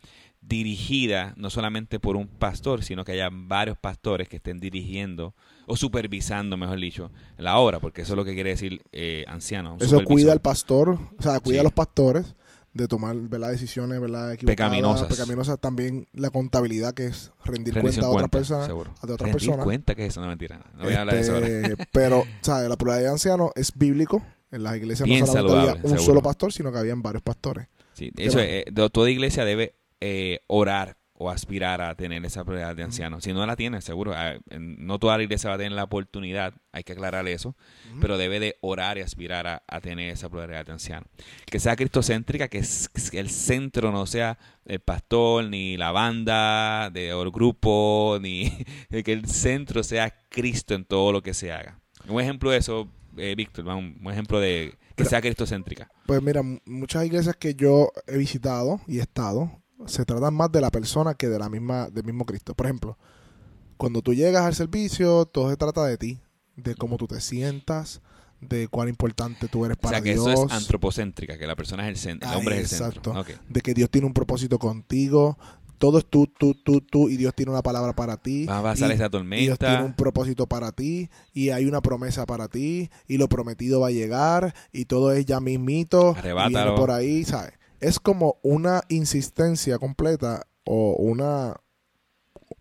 dirigida 0.41 1.33
no 1.37 1.49
solamente 1.49 1.99
por 1.99 2.17
un 2.17 2.27
pastor, 2.27 2.83
sino 2.83 3.05
que 3.05 3.13
haya 3.13 3.29
varios 3.31 3.77
pastores 3.77 4.27
que 4.27 4.37
estén 4.37 4.59
dirigiendo 4.59 5.33
o 5.65 5.77
supervisando, 5.77 6.57
mejor 6.57 6.79
dicho, 6.79 7.11
la 7.37 7.57
obra, 7.57 7.79
porque 7.79 8.01
eso 8.01 8.13
es 8.13 8.17
lo 8.17 8.25
que 8.25 8.33
quiere 8.33 8.49
decir 8.49 8.81
eh, 8.91 9.23
anciano. 9.27 9.77
Eso 9.79 10.03
cuida 10.03 10.33
al 10.33 10.41
pastor, 10.41 10.99
o 11.17 11.21
sea, 11.21 11.39
cuida 11.39 11.61
a 11.61 11.63
los 11.63 11.71
pastores 11.71 12.35
de 12.73 12.87
tomar 12.87 13.15
¿verdad? 13.15 13.51
decisiones 13.51 14.01
¿verdad? 14.01 14.35
pecaminosas. 14.43 15.07
pecaminosas. 15.07 15.59
También 15.59 16.07
la 16.13 16.31
contabilidad, 16.31 16.93
que 16.93 17.05
es 17.05 17.31
rendir 17.45 17.79
cuenta 17.79 18.05
a 18.05 18.09
otras 18.09 18.29
personas. 18.29 18.69
A 18.69 18.73
otras 18.73 19.31
rendir 19.31 19.55
cuenta 19.57 19.95
que 19.95 20.05
es 20.05 20.09
eso, 20.09 20.21
no 20.21 20.27
mentira. 20.27 20.59
No 20.75 20.83
voy 20.83 20.93
a 20.93 21.01
hablar 21.01 21.15
de 21.15 21.21
eso 21.21 21.37
este, 21.37 21.87
Pero, 21.91 22.23
¿sabes? 22.41 22.69
La 22.69 22.75
pluralidad 22.75 23.09
de 23.09 23.13
ancianos 23.13 23.51
es 23.55 23.71
bíblico. 23.75 24.23
En 24.53 24.61
las 24.61 24.77
iglesias 24.77 25.09
no 25.09 25.25
solamente 25.25 25.71
había 25.71 25.83
un 25.83 25.99
solo 25.99 26.21
pastor, 26.21 26.53
sino 26.53 26.71
que 26.71 26.77
habían 26.77 27.01
varios 27.01 27.23
pastores. 27.23 27.67
Sí, 27.93 28.11
eso, 28.17 28.39
eh, 28.39 28.65
toda 28.91 29.09
iglesia 29.09 29.45
debe 29.45 29.75
eh, 29.99 30.41
orar 30.47 30.97
o 31.15 31.29
aspirar 31.29 31.81
a 31.81 31.95
tener 31.95 32.23
esa 32.25 32.43
prioridad 32.43 32.75
de 32.75 32.83
ancianos. 32.83 33.23
Si 33.23 33.33
no 33.33 33.45
la 33.45 33.55
tiene, 33.55 33.81
seguro, 33.81 34.13
ah, 34.15 34.33
no 34.59 34.99
toda 34.99 35.17
la 35.17 35.23
iglesia 35.23 35.49
va 35.49 35.55
a 35.55 35.57
tener 35.57 35.71
la 35.71 35.85
oportunidad, 35.85 36.53
hay 36.71 36.83
que 36.83 36.93
aclarar 36.93 37.27
eso, 37.27 37.55
pero 37.99 38.17
debe 38.17 38.39
de 38.39 38.57
orar 38.61 38.97
y 38.97 39.01
aspirar 39.01 39.47
a, 39.47 39.81
tener 39.81 40.11
esa 40.11 40.29
prioridad 40.29 40.65
de 40.65 40.71
ancianos. 40.71 41.09
Que 41.45 41.59
sea 41.59 41.75
cristocéntrica, 41.75 42.47
que, 42.47 42.59
el 42.59 43.29
centro 43.29 43.91
no 43.91 44.05
sea 44.05 44.37
el 44.65 44.81
pastor, 44.81 45.45
ni 45.45 45.77
la 45.77 45.91
banda, 45.91 46.91
de, 46.91 47.13
o 47.13 47.23
el 47.23 47.31
grupo, 47.31 48.19
ni 48.21 48.51
que 48.89 49.13
el 49.13 49.25
centro 49.27 49.83
sea 49.83 50.13
Cristo 50.29 50.75
en 50.75 50.85
todo 50.85 51.11
lo 51.11 51.23
que 51.23 51.33
se 51.33 51.51
haga. 51.51 51.79
Un 52.07 52.19
ejemplo 52.19 52.51
de 52.51 52.57
eso, 52.57 52.89
eh, 53.17 53.35
Víctor, 53.35 53.65
un, 53.67 53.97
un 54.01 54.11
ejemplo 54.11 54.39
de 54.39 54.77
que 54.95 55.05
sea 55.05 55.21
cristocéntrica. 55.21 55.89
Pues 56.05 56.21
mira, 56.21 56.41
muchas 56.65 57.05
iglesias 57.05 57.35
que 57.35 57.55
yo 57.55 57.91
he 58.07 58.17
visitado 58.17 58.81
y 58.87 58.99
he 58.99 59.01
estado, 59.01 59.63
se 59.87 60.05
tratan 60.05 60.33
más 60.33 60.51
de 60.51 60.61
la 60.61 60.71
persona 60.71 61.13
que 61.15 61.27
de 61.27 61.39
la 61.39 61.49
misma, 61.49 61.89
del 61.89 62.03
mismo 62.03 62.25
Cristo. 62.25 62.53
Por 62.53 62.67
ejemplo, 62.67 62.97
cuando 63.77 64.01
tú 64.01 64.13
llegas 64.13 64.43
al 64.43 64.55
servicio, 64.55 65.25
todo 65.25 65.49
se 65.49 65.57
trata 65.57 65.85
de 65.85 65.97
ti, 65.97 66.19
de 66.55 66.75
cómo 66.75 66.97
tú 66.97 67.07
te 67.07 67.19
sientas, 67.21 68.01
de 68.39 68.67
cuán 68.67 68.89
importante 68.89 69.47
tú 69.47 69.65
eres 69.65 69.77
para 69.77 69.99
Dios. 70.01 70.19
O 70.19 70.23
sea, 70.23 70.33
que 70.33 70.41
eso 70.41 70.45
es 70.47 70.51
antropocéntrica, 70.53 71.37
que 71.37 71.47
la 71.47 71.55
persona 71.55 71.83
es 71.83 71.89
el 71.89 71.97
centro, 71.97 72.29
el 72.29 72.37
hombre 72.37 72.61
es 72.61 72.73
el 72.73 72.79
centro. 72.79 73.25
De 73.49 73.61
que 73.61 73.73
Dios 73.73 73.89
tiene 73.89 74.07
un 74.07 74.13
propósito 74.13 74.59
contigo, 74.59 75.37
todo 75.83 75.97
es 75.97 76.05
tú, 76.05 76.27
tú, 76.27 76.53
tú, 76.53 76.79
tú, 76.79 77.09
y 77.09 77.17
Dios 77.17 77.35
tiene 77.35 77.51
una 77.51 77.61
palabra 77.61 77.93
para 77.93 78.15
ti. 78.15 78.45
Va 78.45 78.59
a 78.59 78.63
pasar 78.63 78.89
esa 78.93 79.09
tormenta. 79.09 79.43
Y 79.43 79.45
Dios 79.47 79.59
tiene 79.59 79.83
un 79.83 79.93
propósito 79.93 80.47
para 80.47 80.71
ti, 80.71 81.09
y 81.33 81.49
hay 81.49 81.65
una 81.65 81.81
promesa 81.81 82.25
para 82.25 82.47
ti, 82.47 82.89
y 83.05 83.17
lo 83.17 83.27
prometido 83.27 83.81
va 83.81 83.87
a 83.87 83.91
llegar, 83.91 84.55
y 84.71 84.85
todo 84.85 85.11
es 85.11 85.25
ya 85.25 85.41
mismito. 85.41 86.15
Arrebátalo. 86.17 86.75
por 86.75 86.89
ahí, 86.89 87.25
¿sabes? 87.25 87.51
es 87.81 87.99
como 87.99 88.37
una 88.43 88.83
insistencia 88.87 89.77
completa 89.77 90.47
o 90.63 90.93
una 90.93 91.57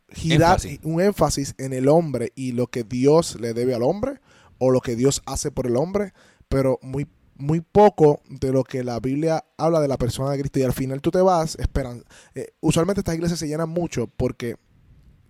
girar, 0.09 0.59
un 0.83 1.01
énfasis 1.01 1.55
en 1.59 1.73
el 1.73 1.87
hombre 1.87 2.33
y 2.35 2.51
lo 2.51 2.67
que 2.67 2.83
Dios 2.83 3.39
le 3.41 3.55
debe 3.55 3.77
al 3.77 3.85
hombre 3.85 4.19
o 4.59 4.73
lo 4.73 4.81
que 4.81 4.97
Dios 4.97 5.23
hace 5.25 5.53
por 5.53 5.69
el 5.69 5.77
hombre, 5.77 6.13
pero 6.49 6.81
muy 6.83 7.07
muy 7.43 7.61
poco 7.61 8.23
de 8.29 8.53
lo 8.53 8.63
que 8.63 8.85
la 8.85 9.01
Biblia 9.01 9.45
habla 9.59 9.81
de 9.81 9.89
la 9.89 9.99
persona 9.99 10.31
de 10.31 10.39
Cristo 10.39 10.61
y 10.61 10.63
al 10.63 10.73
final 10.73 11.03
tú 11.03 11.11
te 11.11 11.21
vas 11.21 11.57
esperando. 11.59 12.05
Eh, 12.35 12.55
usualmente 12.61 13.01
estas 13.01 13.17
iglesias 13.17 13.39
se 13.39 13.49
llenan 13.49 13.69
mucho 13.69 14.07
porque 14.07 14.57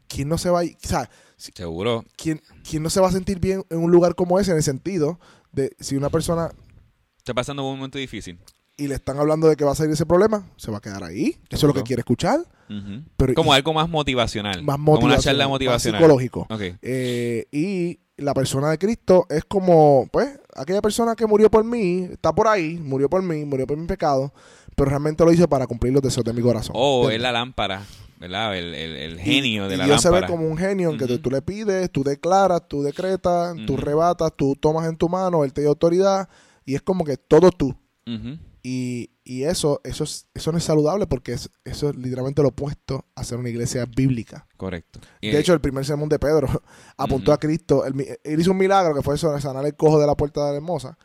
¿quién 0.08 0.28
no 0.28 0.38
se 0.38 0.50
va 0.50 0.60
a 0.60 1.08
Seguro. 1.36 2.04
¿quién, 2.16 2.40
¿quién, 2.68 2.82
no 2.82 2.90
se 2.90 3.00
va 3.00 3.08
a 3.08 3.12
sentir 3.12 3.40
bien 3.40 3.64
en 3.70 3.78
un 3.78 3.90
lugar 3.90 4.14
como 4.14 4.38
ese 4.38 4.52
en 4.52 4.58
el 4.58 4.62
sentido 4.62 5.18
de 5.50 5.74
si 5.80 5.96
una 5.96 6.08
persona... 6.08 6.52
Está 7.16 7.34
pasando 7.34 7.64
un 7.64 7.76
momento 7.76 7.98
difícil 7.98 8.38
y 8.76 8.88
le 8.88 8.94
están 8.94 9.18
hablando 9.18 9.48
de 9.48 9.56
que 9.56 9.64
va 9.64 9.72
a 9.72 9.74
salir 9.74 9.92
ese 9.92 10.06
problema, 10.06 10.46
se 10.56 10.70
va 10.70 10.78
a 10.78 10.80
quedar 10.80 11.04
ahí. 11.04 11.36
Eso 11.50 11.66
es 11.66 11.74
lo 11.74 11.74
que 11.74 11.82
quiere 11.82 12.00
escuchar. 12.00 12.40
pero, 13.16 13.34
como 13.34 13.52
algo 13.52 13.72
más 13.74 13.88
motivacional. 13.88 14.62
Más 14.62 14.78
motivacional. 14.78 15.00
Como 15.00 15.14
una 15.14 15.18
charla 15.18 15.48
motivacional. 15.48 16.00
psicológico. 16.00 16.46
Eh, 16.82 17.46
y 17.52 18.00
la 18.16 18.34
persona 18.34 18.70
de 18.70 18.78
Cristo 18.78 19.26
es 19.28 19.44
como, 19.44 20.08
pues, 20.10 20.38
aquella 20.56 20.80
persona 20.80 21.14
que 21.14 21.26
murió 21.26 21.50
por 21.50 21.64
mí, 21.64 22.08
está 22.10 22.32
por 22.34 22.48
ahí, 22.48 22.78
murió 22.78 23.08
por 23.08 23.22
mí, 23.22 23.44
murió 23.44 23.66
por 23.66 23.76
mi 23.76 23.86
pecado, 23.86 24.32
pero 24.74 24.90
realmente 24.90 25.24
lo 25.24 25.32
hizo 25.32 25.48
para 25.48 25.66
cumplir 25.66 25.92
los 25.92 26.02
deseos 26.02 26.24
de 26.24 26.32
mi 26.32 26.42
corazón. 26.42 26.74
Oh, 26.76 27.10
es 27.10 27.20
la 27.20 27.32
lámpara. 27.32 27.82
¿verdad? 28.18 28.56
El, 28.56 29.18
genio 29.18 29.66
de 29.66 29.76
la 29.76 29.82
y 29.82 29.86
Dios 29.88 30.00
se 30.00 30.08
ve 30.08 30.24
como 30.28 30.46
un 30.46 30.56
genio 30.56 30.90
en 30.90 30.98
que 30.98 31.18
tú, 31.18 31.28
le 31.28 31.42
pides, 31.42 31.90
tú 31.90 32.04
declaras, 32.04 32.62
tú 32.68 32.80
decretas, 32.80 33.56
tú 33.66 33.76
rebatas, 33.76 34.32
tú 34.36 34.54
tomas 34.54 34.88
en 34.88 34.96
tu 34.96 35.08
mano, 35.08 35.42
él 35.42 35.52
te 35.52 35.62
da 35.62 35.68
autoridad 35.70 36.28
y 36.64 36.76
es 36.76 36.82
como 36.82 37.04
que 37.04 37.16
todo 37.16 37.50
tú. 37.50 37.74
Y, 38.62 39.10
y 39.24 39.42
eso, 39.42 39.80
eso, 39.82 40.04
es, 40.04 40.28
eso 40.34 40.52
no 40.52 40.58
es 40.58 40.64
saludable 40.64 41.06
porque 41.08 41.32
es, 41.32 41.50
eso 41.64 41.90
es 41.90 41.96
literalmente 41.96 42.42
lo 42.42 42.48
opuesto 42.48 43.06
a 43.14 43.24
ser 43.24 43.38
una 43.38 43.48
iglesia 43.48 43.86
bíblica. 43.86 44.46
Correcto. 44.56 45.00
de 45.20 45.38
hecho, 45.38 45.52
el 45.52 45.60
primer 45.60 45.84
sermón 45.84 46.08
de 46.08 46.18
Pedro 46.18 46.48
apuntó 46.96 47.32
a 47.32 47.38
Cristo. 47.38 47.84
Él, 47.84 48.40
hizo 48.40 48.52
un 48.52 48.58
milagro 48.58 48.94
que 48.94 49.02
fue 49.02 49.16
eso, 49.16 49.38
sanar 49.40 49.66
el 49.66 49.74
cojo 49.74 50.00
de 50.00 50.06
la 50.06 50.16
puerta 50.16 50.44
de 50.44 50.50
la 50.50 50.56
hermosa. 50.56 50.96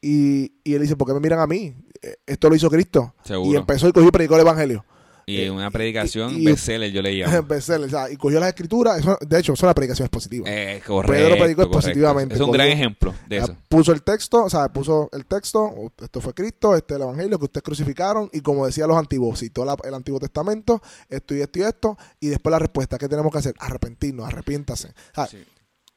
y, 0.00 0.52
y, 0.62 0.74
él 0.74 0.82
dice, 0.82 0.96
¿por 0.96 1.08
qué 1.08 1.14
me 1.14 1.20
miran 1.20 1.40
a 1.40 1.46
mí? 1.46 1.74
Eh, 2.00 2.16
esto 2.26 2.48
lo 2.48 2.54
hizo 2.54 2.70
Cristo. 2.70 3.14
Y 3.44 3.56
empezó 3.56 3.88
y 3.88 3.92
cogió 3.92 4.08
y 4.08 4.12
predicó 4.12 4.36
el 4.36 4.42
evangelio. 4.42 4.84
Y 5.26 5.42
en 5.42 5.52
una 5.52 5.70
predicación, 5.70 6.40
y, 6.40 6.44
bestseller 6.44 6.90
yo 6.90 7.02
leía. 7.02 7.40
bestseller, 7.48 7.86
o 7.86 7.90
sea, 7.90 8.10
y 8.10 8.16
cogió 8.16 8.40
las 8.40 8.48
escrituras. 8.48 9.02
de 9.20 9.38
hecho, 9.38 9.52
eso 9.52 9.60
es 9.60 9.62
una 9.62 9.74
predicación 9.74 10.06
expositiva. 10.06 10.48
Eh, 10.48 10.82
correcto, 10.86 11.12
Pedro 11.12 11.36
predicó 11.36 11.62
expositivamente. 11.62 12.34
Es 12.34 12.40
un 12.40 12.50
gran 12.50 12.68
ejemplo 12.68 13.14
de 13.28 13.38
eso. 13.38 13.56
Puso 13.68 13.92
el 13.92 14.02
texto, 14.02 14.44
o 14.44 14.50
sea, 14.50 14.72
puso 14.72 15.08
el 15.12 15.26
texto, 15.26 15.92
esto 16.00 16.20
fue 16.20 16.34
Cristo, 16.34 16.76
este 16.76 16.94
es 16.94 16.96
el 16.96 17.02
Evangelio 17.02 17.38
que 17.38 17.44
ustedes 17.44 17.62
crucificaron, 17.62 18.28
y 18.32 18.40
como 18.40 18.66
decían 18.66 18.88
los 18.88 18.98
antiguos, 18.98 19.38
citó 19.38 19.64
el 19.84 19.94
Antiguo 19.94 20.20
Testamento, 20.20 20.82
esto 21.08 21.34
y 21.34 21.40
esto 21.40 21.58
y 21.58 21.62
esto, 21.62 21.98
y 22.20 22.28
después 22.28 22.50
la 22.50 22.58
respuesta, 22.58 22.98
¿qué 22.98 23.08
tenemos 23.08 23.32
que 23.32 23.38
hacer? 23.38 23.54
Arrepentirnos, 23.58 24.26
arrepiéntase. 24.26 24.92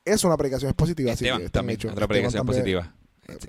Es 0.04 0.24
una 0.24 0.38
predicación 0.38 0.70
expositiva. 0.70 1.12
Esteban, 1.12 1.42
sí, 1.42 1.50
también, 1.50 1.80
otra 1.90 2.08
predicación 2.08 2.42
expositiva. 2.48 2.94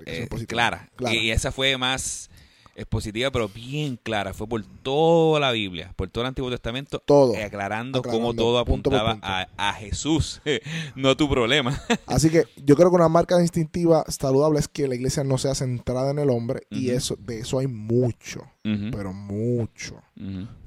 Eh, 0.05 0.27
clara. 0.47 0.89
Y 1.11 1.29
esa 1.29 1.51
fue 1.51 1.77
más 1.77 2.29
expositiva, 2.77 3.31
pero 3.31 3.49
bien 3.49 3.99
clara. 4.01 4.33
Fue 4.33 4.47
por 4.47 4.63
toda 4.83 5.39
la 5.39 5.51
Biblia, 5.51 5.93
por 5.95 6.09
todo 6.09 6.23
el 6.23 6.29
Antiguo 6.29 6.49
Testamento, 6.49 6.99
todo, 6.99 7.33
aclarando, 7.43 8.01
cómo 8.01 8.33
todo 8.33 8.59
apuntaba 8.59 9.19
A, 9.21 9.73
Jesús, 9.73 10.41
no 10.95 11.17
tu 11.17 11.29
problema. 11.29 11.79
Así 12.05 12.29
que 12.29 12.45
yo 12.63 12.75
creo 12.75 12.89
que 12.89 12.95
una 12.95 13.09
marca 13.09 13.37
distintiva 13.37 14.05
saludable 14.07 14.59
es 14.59 14.67
que 14.67 14.87
la 14.87 14.95
iglesia 14.95 15.23
no 15.23 15.37
sea 15.37 15.55
centrada 15.55 16.11
en 16.11 16.19
el 16.19 16.29
hombre 16.29 16.61
y 16.69 16.91
eso 16.91 17.17
de 17.19 17.39
eso 17.39 17.59
hay 17.59 17.67
mucho, 17.67 18.41
pero 18.63 19.11
mucho, 19.13 20.01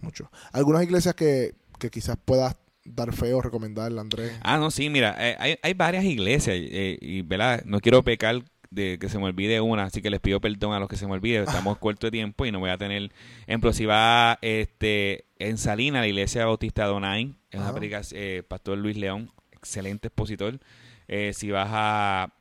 mucho. 0.00 0.30
Algunas 0.52 0.82
iglesias 0.82 1.14
que, 1.14 1.54
que 1.78 1.90
quizás 1.90 2.16
puedas 2.22 2.56
dar 2.84 3.12
fe 3.12 3.34
o 3.34 3.42
recomendarle, 3.42 4.00
Andrés. 4.00 4.32
Ah, 4.42 4.58
no, 4.58 4.70
sí, 4.70 4.88
mira, 4.90 5.16
eh, 5.18 5.36
hay, 5.38 5.56
hay 5.62 5.74
varias 5.74 6.04
iglesias 6.04 6.56
eh, 6.58 6.98
y, 7.00 7.22
¿verdad? 7.22 7.62
No 7.64 7.80
quiero 7.80 8.02
pecar 8.02 8.42
de 8.70 8.98
que 8.98 9.08
se 9.08 9.18
me 9.18 9.24
olvide 9.24 9.60
una, 9.60 9.84
así 9.84 10.00
que 10.00 10.10
les 10.10 10.20
pido 10.20 10.40
perdón 10.40 10.72
a 10.72 10.78
los 10.78 10.88
que 10.88 10.96
se 10.96 11.06
me 11.06 11.12
olvide, 11.12 11.42
estamos 11.42 11.78
corto 11.78 12.06
de 12.06 12.12
tiempo 12.12 12.46
y 12.46 12.52
no 12.52 12.60
voy 12.60 12.70
a 12.70 12.78
tener, 12.78 13.10
ejemplo, 13.46 13.72
si 13.72 13.84
va 13.84 14.38
este 14.42 15.26
en 15.38 15.58
Salina, 15.58 16.00
la 16.00 16.06
iglesia 16.06 16.46
bautista 16.46 16.86
Donay, 16.86 17.34
es 17.50 17.60
una 17.60 17.74
eh, 18.12 18.42
Pastor 18.46 18.78
Luis 18.78 18.96
León, 18.96 19.30
excelente 19.52 20.08
expositor. 20.08 20.60
Eh, 21.08 21.32
si 21.34 21.50
vas 21.50 21.68
a, 21.72 22.32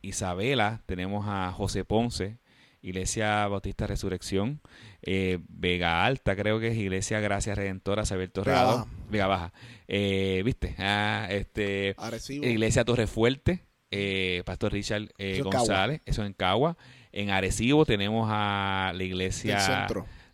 Isabela, 0.00 0.82
tenemos 0.86 1.26
a 1.28 1.52
José 1.52 1.84
Ponce, 1.84 2.38
Iglesia 2.82 3.46
Bautista 3.48 3.86
Resurrección, 3.86 4.60
eh, 5.02 5.38
Vega 5.48 6.04
Alta, 6.04 6.36
creo 6.36 6.60
que 6.60 6.68
es 6.68 6.76
Iglesia 6.76 7.18
Gracia 7.20 7.54
Redentora, 7.54 8.06
Saber 8.06 8.30
Torreado, 8.30 8.86
Vega 9.10 9.26
Baja, 9.26 9.52
¿viste? 9.88 10.76
Ah, 10.78 11.26
este, 11.30 11.96
Iglesia 12.28 12.84
Torre 12.84 13.06
Fuerte, 13.08 13.67
eh, 13.90 14.42
Pastor 14.44 14.72
Richard 14.72 15.08
eh, 15.18 15.40
González, 15.42 16.00
eso 16.06 16.24
en 16.24 16.32
Cagua. 16.32 16.76
En 17.12 17.30
Arecibo 17.30 17.86
tenemos 17.86 18.28
a 18.30 18.92
la 18.94 19.02
iglesia 19.02 19.86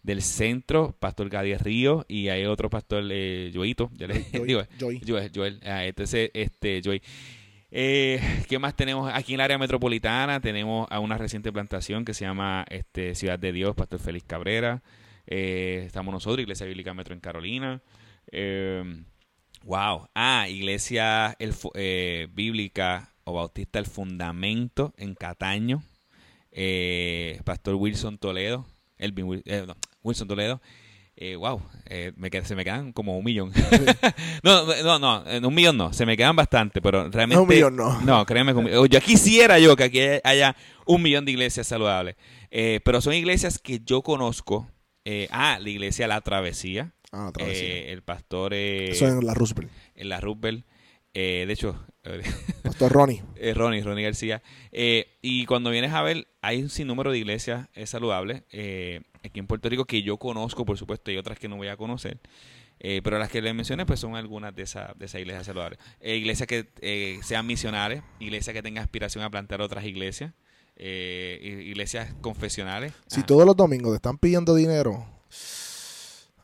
del 0.03 0.23
centro, 0.23 0.95
Pastor 0.99 1.31
Gadiel 1.31 1.61
Río, 1.61 2.05
y 2.09 2.29
hay 2.29 2.45
otro 2.45 2.69
pastor, 2.69 3.05
eh, 3.11 3.53
Joito, 3.55 3.91
Joel, 3.99 5.31
Joel, 5.35 5.61
ah, 5.65 5.85
entonces, 5.85 6.31
este, 6.35 6.83
Joey. 6.85 7.01
Eh, 7.71 8.21
¿Qué 8.49 8.59
más 8.59 8.77
tenemos? 8.77 9.11
Aquí 9.13 9.33
en 9.33 9.41
el 9.41 9.45
área 9.45 9.59
metropolitana 9.59 10.41
tenemos 10.41 10.87
a 10.91 11.01
una 11.01 11.17
reciente 11.17 11.53
plantación 11.53 12.05
que 12.05 12.15
se 12.15 12.25
llama 12.25 12.65
este, 12.69 13.15
Ciudad 13.15 13.39
de 13.39 13.53
Dios, 13.53 13.75
Pastor 13.75 13.99
Félix 13.99 14.27
Cabrera. 14.27 14.83
estamos 15.27 16.13
nosotros, 16.13 16.43
Iglesia 16.43 16.67
Bíblica 16.67 16.93
Metro 16.93 17.15
en 17.15 17.21
Carolina. 17.21 17.81
wow. 19.63 20.09
Ah, 20.15 20.47
Iglesia 20.49 21.35
el, 21.39 21.55
Bíblica 22.33 23.14
o 23.25 23.35
Bautista 23.35 23.79
El 23.79 23.87
Fundamento 23.87 24.93
en 24.97 25.15
Cataño, 25.15 25.83
eh, 26.53 27.41
Pastor 27.45 27.75
Wilson 27.75 28.19
Toledo, 28.19 28.67
Elvin, 28.99 29.43
eh, 29.45 29.67
Wilson 30.03 30.29
Toledo. 30.29 30.61
Eh, 31.17 31.37
wow, 31.37 31.63
me 32.17 32.29
se 32.45 32.57
me 32.57 32.65
quedan 32.65 32.93
como 32.93 33.17
un 33.17 33.25
millón. 33.25 33.53
no, 34.43 34.67
no, 34.83 34.99
no, 34.99 35.49
un 35.49 35.55
millón 35.55 35.77
no, 35.77 35.93
se 35.93 36.07
me 36.07 36.17
quedan 36.17 36.35
bastante, 36.35 36.83
pero 36.83 37.09
realmente. 37.09 37.41
un 37.41 37.49
millón 37.49 37.77
no. 37.77 38.01
No, 38.01 38.27
créeme, 38.27 38.53
yo 38.91 39.01
quisiera 39.01 39.61
yo 39.61 39.77
que 39.77 39.85
aquí 39.85 40.01
haya 40.25 40.57
un 40.87 41.03
millón 41.03 41.25
de 41.25 41.31
iglesias 41.31 41.69
saludables. 41.69 42.17
pero 42.51 43.01
son 43.01 43.15
iglesias 43.15 43.61
que 43.61 43.81
yo 43.85 44.03
conozco 44.03 44.69
ah, 45.31 45.59
la 45.61 45.69
iglesia 45.69 46.09
La 46.09 46.21
Travesía. 46.21 46.93
Ah, 47.15 47.31
sí. 47.37 47.45
Eh, 47.45 47.93
el 47.93 48.03
pastor 48.03 48.55
Eso 48.55 49.07
en 49.07 49.25
la 49.25 49.35
Roosevelt. 49.35 49.71
en 49.95 50.09
la 50.09 50.21
Rupert. 50.21 50.65
Eh, 51.15 51.45
de 51.47 51.53
hecho, 51.53 51.85
Pastor 52.63 52.93
Ronnie. 52.93 53.23
eh, 53.37 53.55
Ronnie, 53.55 53.83
Ronnie 53.83 54.05
García. 54.05 54.43
Eh, 54.73 55.07
y 55.23 55.47
cuando 55.47 55.71
vienes 55.71 55.93
a 55.93 56.03
ver, 56.03 56.27
hay 56.43 56.61
un 56.63 56.69
sinnúmero 56.69 57.13
de 57.13 57.19
iglesias 57.19 57.69
eh, 57.75 57.87
saludables 57.87 58.43
eh, 58.51 59.01
aquí 59.23 59.39
en 59.41 59.47
Puerto 59.47 59.69
Rico 59.69 59.85
que 59.87 60.03
yo 60.03 60.19
conozco, 60.19 60.65
por 60.65 60.77
supuesto, 60.77 61.11
y 61.11 61.17
otras 61.17 61.39
que 61.39 61.49
no 61.49 61.57
voy 61.57 61.69
a 61.69 61.77
conocer. 61.77 62.19
Eh, 62.81 63.01
pero 63.05 63.19
las 63.19 63.31
que 63.31 63.41
les 63.41 63.55
mencioné, 63.55 63.87
pues 63.87 64.01
son 64.01 64.17
algunas 64.17 64.55
de 64.55 64.65
esas 64.65 64.99
de 64.99 65.07
esas 65.07 65.21
iglesias 65.21 65.47
saludables. 65.47 65.79
Eh, 66.01 66.17
iglesias 66.17 66.49
que 66.49 66.69
eh, 66.81 67.21
sean 67.23 67.47
misionales, 67.47 68.03
iglesias 68.19 68.53
que 68.53 68.63
tengan 68.63 68.83
aspiración 68.83 69.23
a 69.25 69.31
plantar 69.31 69.61
otras 69.63 69.85
iglesias, 69.85 70.33
eh, 70.77 71.63
iglesias 71.67 72.13
confesionales. 72.21 72.93
Si 73.07 73.21
Ah, 73.21 73.27
todos 73.27 73.47
los 73.47 73.57
domingos 73.57 73.93
te 73.93 73.97
están 73.97 74.19
pidiendo 74.19 74.55
dinero, 74.57 75.07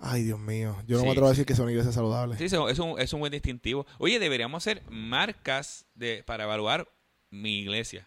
ay 0.01 0.23
Dios 0.25 0.39
mío, 0.39 0.77
yo 0.87 0.97
no 0.97 1.01
Sí, 1.01 1.07
me 1.07 1.11
atrevo 1.13 1.27
a 1.29 1.31
sí. 1.31 1.35
decir 1.35 1.47
que 1.47 1.55
son 1.55 1.69
iglesias 1.71 1.95
saludables. 1.95 2.39
Sí, 2.39 2.45
eso 2.45 2.69
es 2.69 2.79
un, 2.79 2.99
es 3.01 3.13
un 3.13 3.21
buen 3.21 3.33
distintivo. 3.33 3.87
Oye, 3.99 4.19
deberíamos 4.19 4.63
hacer 4.67 4.83
marcas 4.91 5.87
de, 5.95 6.23
para 6.25 6.45
evaluar 6.45 6.89
mi 7.31 7.61
iglesia. 7.61 8.07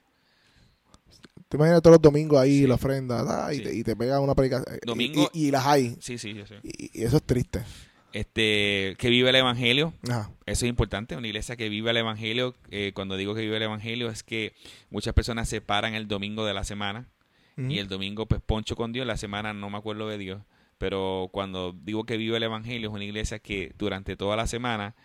Te 1.49 1.57
imaginas 1.57 1.81
todos 1.81 1.95
los 1.95 2.01
domingos 2.01 2.39
ahí 2.39 2.59
Sí. 2.61 2.67
la 2.67 2.75
ofrenda 2.75 3.53
y, 3.53 3.59
te, 3.61 3.75
y 3.75 3.83
te 3.83 3.95
pegan 3.95 4.21
una 4.21 4.33
predicación. 4.33 4.75
y- 4.81 4.85
Domingo- 4.87 5.29
Y, 5.33 5.47
y 5.47 5.51
las 5.51 5.65
hay. 5.65 5.95
Sí, 5.99 6.17
sí, 6.17 6.33
yo 6.33 6.47
sé. 6.47 6.59
Y, 6.63 6.99
y 6.99 7.03
eso 7.03 7.17
es 7.17 7.23
triste. 7.23 7.63
Este, 8.11 8.95
que 8.99 9.09
vive 9.09 9.29
el 9.29 9.35
evangelio. 9.35 9.93
Ajá. 10.07 10.29
Eso 10.45 10.65
es 10.65 10.69
importante, 10.69 11.15
una 11.15 11.27
iglesia 11.27 11.55
que 11.55 11.69
vive 11.69 11.89
el 11.91 11.97
Evangelio. 11.97 12.55
eh, 12.69 12.91
cuando 12.93 13.17
digo 13.17 13.33
que 13.33 13.41
vive 13.41 13.57
el 13.57 13.63
Evangelio 13.63 14.09
es 14.09 14.21
que 14.23 14.53
muchas 14.91 15.13
personas 15.13 15.49
se 15.49 15.61
paran 15.61 15.93
el 15.95 16.07
domingo 16.07 16.45
de 16.45 16.53
la 16.53 16.63
semana 16.63 17.07
y 17.55 17.77
el 17.77 17.87
domingo 17.87 18.25
pues 18.25 18.41
poncho 18.41 18.75
con 18.75 18.93
Dios, 18.93 19.05
la 19.05 19.15
semana 19.15 19.53
no 19.53 19.69
me 19.69 19.77
acuerdo 19.77 20.07
de 20.07 20.17
Dios. 20.17 20.41
Pero 20.83 21.29
cuando 21.31 21.71
digo 21.71 22.03
que 22.03 22.17
vive 22.17 22.35
el 22.35 22.43
Evangelio 22.43 22.89
es 22.89 22.93
una 22.93 23.05
iglesia 23.05 23.39
que 23.39 23.73
durante 23.77 24.17
toda 24.17 24.35
la 24.35 24.47
semana 24.47 24.97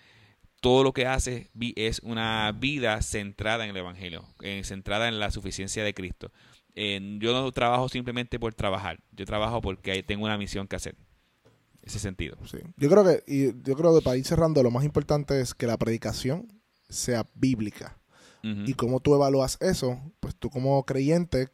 todo 0.60 0.82
lo 0.82 0.92
que 0.92 1.06
hace 1.06 1.52
es 1.76 2.00
una 2.00 2.50
vida 2.50 3.00
centrada 3.00 3.62
en 3.62 3.70
el 3.70 3.76
Evangelio, 3.76 4.24
eh, 4.42 4.62
centrada 4.64 5.06
en 5.06 5.20
la 5.20 5.30
suficiencia 5.30 5.84
de 5.84 5.94
Cristo. 5.94 6.32
Eh, 6.74 7.18
yo 7.20 7.32
no 7.32 7.52
trabajo 7.52 7.88
simplemente 7.88 8.40
por 8.40 8.54
trabajar, 8.54 8.98
yo 9.12 9.24
trabajo 9.24 9.60
porque 9.60 10.02
tengo 10.02 10.24
una 10.24 10.36
misión 10.36 10.66
que 10.66 10.74
hacer. 10.74 10.96
Ese 11.80 12.00
sentido. 12.00 12.36
Sí. 12.44 12.58
Yo 12.76 12.90
creo 12.90 13.04
que, 13.04 13.22
y 13.28 13.62
yo 13.62 13.76
creo 13.76 13.94
que 13.96 14.02
para 14.02 14.16
ir 14.16 14.24
cerrando, 14.24 14.64
lo 14.64 14.72
más 14.72 14.82
importante 14.82 15.40
es 15.40 15.54
que 15.54 15.68
la 15.68 15.76
predicación 15.76 16.48
sea 16.88 17.24
bíblica. 17.36 17.96
Y 18.42 18.74
cómo 18.74 19.00
tú 19.00 19.14
evalúas 19.14 19.58
eso, 19.60 20.00
pues 20.20 20.34
tú 20.34 20.48
como 20.48 20.82
creyente, 20.86 21.48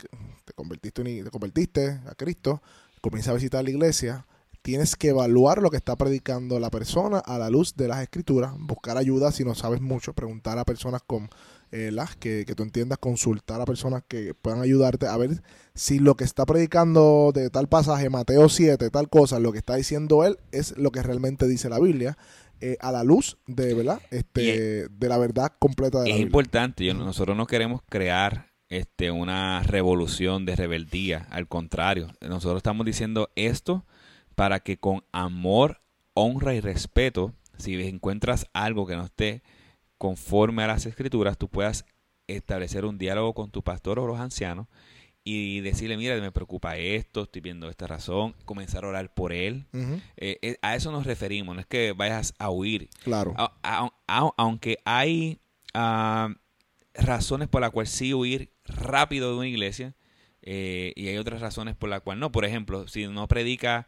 te 0.45 0.53
convertiste, 0.53 1.03
te 1.03 1.31
convertiste 1.31 2.01
a 2.07 2.15
Cristo, 2.15 2.63
comienzas 3.11 3.33
a 3.33 3.35
visitar 3.35 3.63
la 3.65 3.71
iglesia, 3.71 4.27
tienes 4.63 4.97
que 4.97 5.09
evaluar 5.09 5.61
lo 5.61 5.71
que 5.71 5.77
está 5.77 5.95
predicando 5.95 6.59
la 6.59 6.71
persona 6.71 7.19
a 7.19 7.39
la 7.39 7.51
luz 7.51 7.75
de 7.77 7.87
las 7.89 8.03
escrituras, 8.03 8.53
buscar 8.59 8.97
ayuda 8.97 9.31
si 9.31 9.45
no 9.45 9.55
sabes 9.55 9.81
mucho, 9.83 10.15
preguntar 10.15 10.59
a 10.59 10.65
personas 10.65 11.03
con 11.07 11.29
eh, 11.71 11.91
las 11.93 12.17
que, 12.17 12.45
que 12.47 12.55
tú 12.55 12.63
entiendas, 12.63 12.99
consultar 12.99 13.61
a 13.61 13.65
personas 13.67 14.03
que 14.09 14.33
puedan 14.33 14.63
ayudarte 14.63 15.07
a 15.07 15.17
ver 15.19 15.43
si 15.75 15.99
lo 15.99 16.15
que 16.15 16.25
está 16.25 16.47
predicando 16.47 17.31
de 17.35 17.51
tal 17.51 17.69
pasaje, 17.69 18.09
Mateo 18.09 18.49
7, 18.49 18.89
tal 18.91 19.09
cosa, 19.11 19.39
lo 19.39 19.53
que 19.53 19.59
está 19.59 19.75
diciendo 19.75 20.25
él 20.25 20.39
es 20.53 20.77
lo 20.79 20.91
que 20.93 21.03
realmente 21.03 21.47
dice 21.47 21.69
la 21.69 21.79
Biblia. 21.81 22.17
eh, 22.61 22.79
a 22.81 22.93
la 22.93 23.03
luz 23.03 23.37
de 23.49 23.75
verdad 23.75 24.01
este 24.13 24.89
de 24.89 25.09
la 25.09 25.19
verdad 25.19 25.53
completa 25.59 25.99
de 25.99 26.05
la 26.05 26.11
es 26.11 26.15
Biblia. 26.17 26.27
importante, 26.27 26.85
yo- 26.87 26.95
nosotros 26.95 27.37
no 27.37 27.47
queremos 27.47 27.81
crear 27.91 28.54
este 28.77 29.11
una 29.11 29.63
revolución 29.63 30.45
de 30.47 30.57
rebeldía, 30.57 31.27
al 31.31 31.47
contrario, 31.49 32.09
nosotros 32.21 32.59
estamos 32.59 32.85
diciendo 32.87 33.31
esto 33.37 33.85
para 34.35 34.61
que 34.61 34.77
con 34.79 35.05
amor, 35.13 35.81
honra 36.15 36.55
y 36.55 36.61
respeto, 36.61 37.33
si 37.57 37.75
encuentras 37.87 38.47
algo 38.53 38.87
que 38.87 38.97
no 38.97 39.05
esté 39.05 39.43
conforme 39.99 40.65
a 40.65 40.67
las 40.67 40.87
escrituras, 40.87 41.39
tú 41.39 41.49
puedas 41.49 41.85
establecer 42.27 42.85
un 42.85 42.99
diálogo 42.99 43.33
con 43.35 43.51
tu 43.51 43.63
pastor 43.63 43.99
o 43.99 44.07
los 44.07 44.19
ancianos 44.19 44.67
y 45.27 45.61
decirle, 45.61 45.97
mira, 45.97 46.21
me 46.21 46.33
preocupa 46.33 46.77
esto, 46.77 47.23
estoy 47.23 47.41
viendo 47.41 47.71
esta 47.71 47.87
razón, 47.87 48.35
comenzar 48.45 48.85
a 48.85 48.89
orar 48.89 49.15
por 49.15 49.33
él. 49.33 49.65
Eh, 50.17 50.39
eh, 50.43 50.57
a 50.61 50.75
eso 50.75 50.91
nos 50.93 51.07
referimos, 51.07 51.55
no 51.55 51.61
es 51.61 51.67
que 51.67 51.93
vayas 51.93 52.35
a 52.39 52.51
huir, 52.51 52.91
Claro. 53.05 53.33
a- 53.39 53.55
a- 53.63 53.91
a- 54.09 54.31
aunque 54.37 54.79
hay 54.85 55.39
ah, 55.75 56.29
razones 56.95 57.49
por 57.49 57.61
las 57.63 57.71
cuales 57.71 57.91
sí 57.91 58.13
huir 58.15 58.51
rápido 58.67 59.31
de 59.31 59.37
una 59.39 59.49
iglesia 59.49 59.95
eh, 60.43 60.93
y 60.97 61.09
hay 61.09 61.17
otras 61.17 61.41
razones 61.41 61.75
por 61.75 61.89
las 61.89 62.01
cuales 62.03 62.21
no. 62.21 62.33
Por 62.33 62.45
ejemplo, 62.45 62.87
si 62.89 63.07
no 63.07 63.27
predica 63.29 63.87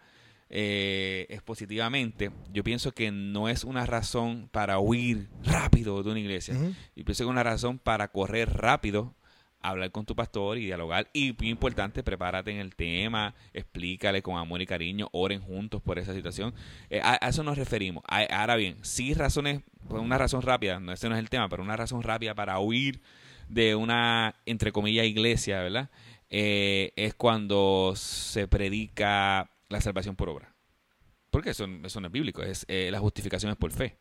eh, 0.49 1.27
expositivamente, 1.29 2.31
yo 2.53 2.63
pienso 2.63 2.93
que 2.93 3.11
no 3.11 3.49
es 3.49 3.65
una 3.65 3.85
razón 3.87 4.49
para 4.53 4.79
huir 4.79 5.29
rápido 5.45 6.03
de 6.03 6.11
una 6.11 6.21
iglesia. 6.21 6.55
Ujú. 6.55 6.75
Yo 6.95 7.05
pienso 7.05 7.25
que 7.25 7.29
es 7.29 7.31
una 7.31 7.43
razón 7.43 7.79
para 7.79 8.09
correr 8.09 8.53
rápido, 8.53 9.15
hablar 9.61 9.91
con 9.91 10.07
tu 10.07 10.15
pastor 10.15 10.59
y 10.59 10.67
dialogar. 10.67 11.09
Y 11.13 11.35
muy 11.39 11.49
importante, 11.49 12.03
prepárate 12.05 12.53
en 12.53 12.59
el 12.59 12.77
tema, 12.77 13.35
explícale 13.53 14.23
con 14.23 14.39
amor 14.39 14.63
y 14.63 14.67
cariño, 14.67 15.09
oren 15.13 15.41
juntos 15.41 15.83
por 15.83 15.99
esa 15.99 16.15
situación. 16.15 16.55
Eh, 16.91 17.01
a, 17.03 17.19
a 17.21 17.29
eso 17.29 17.43
nos 17.43 17.59
referimos. 17.59 18.05
A- 18.07 18.23
ahora 18.41 18.55
bien, 18.57 18.77
sí 18.83 19.13
razones, 19.15 19.63
una 19.89 20.19
razón 20.19 20.43
rápida, 20.43 20.79
no 20.79 20.93
ese 20.93 21.09
no 21.09 21.17
es 21.17 21.21
el 21.21 21.29
tema, 21.31 21.49
pero 21.49 21.63
una 21.65 21.77
razón 21.77 22.03
rápida 22.03 22.35
para 22.35 22.59
huir 22.61 23.01
de 23.49 23.75
una, 23.75 24.35
entre 24.47 24.73
comillas, 24.73 25.07
iglesia, 25.07 25.61
¿verdad? 25.63 25.91
Eh, 26.31 26.93
es 26.97 27.15
cuando 27.15 27.95
se 27.97 28.49
predica 28.49 29.51
la 29.69 29.81
salvación 29.81 30.17
por 30.17 30.29
obra. 30.29 30.55
Porque 31.31 31.51
eso, 31.51 31.67
eso 31.85 32.01
no 32.01 32.07
es 32.07 32.13
bíblico, 32.13 32.43
es 32.43 32.65
eh, 32.69 32.89
la 32.91 32.99
justificación 32.99 33.53
es 33.53 33.59
por 33.59 33.71
fe. 33.73 33.99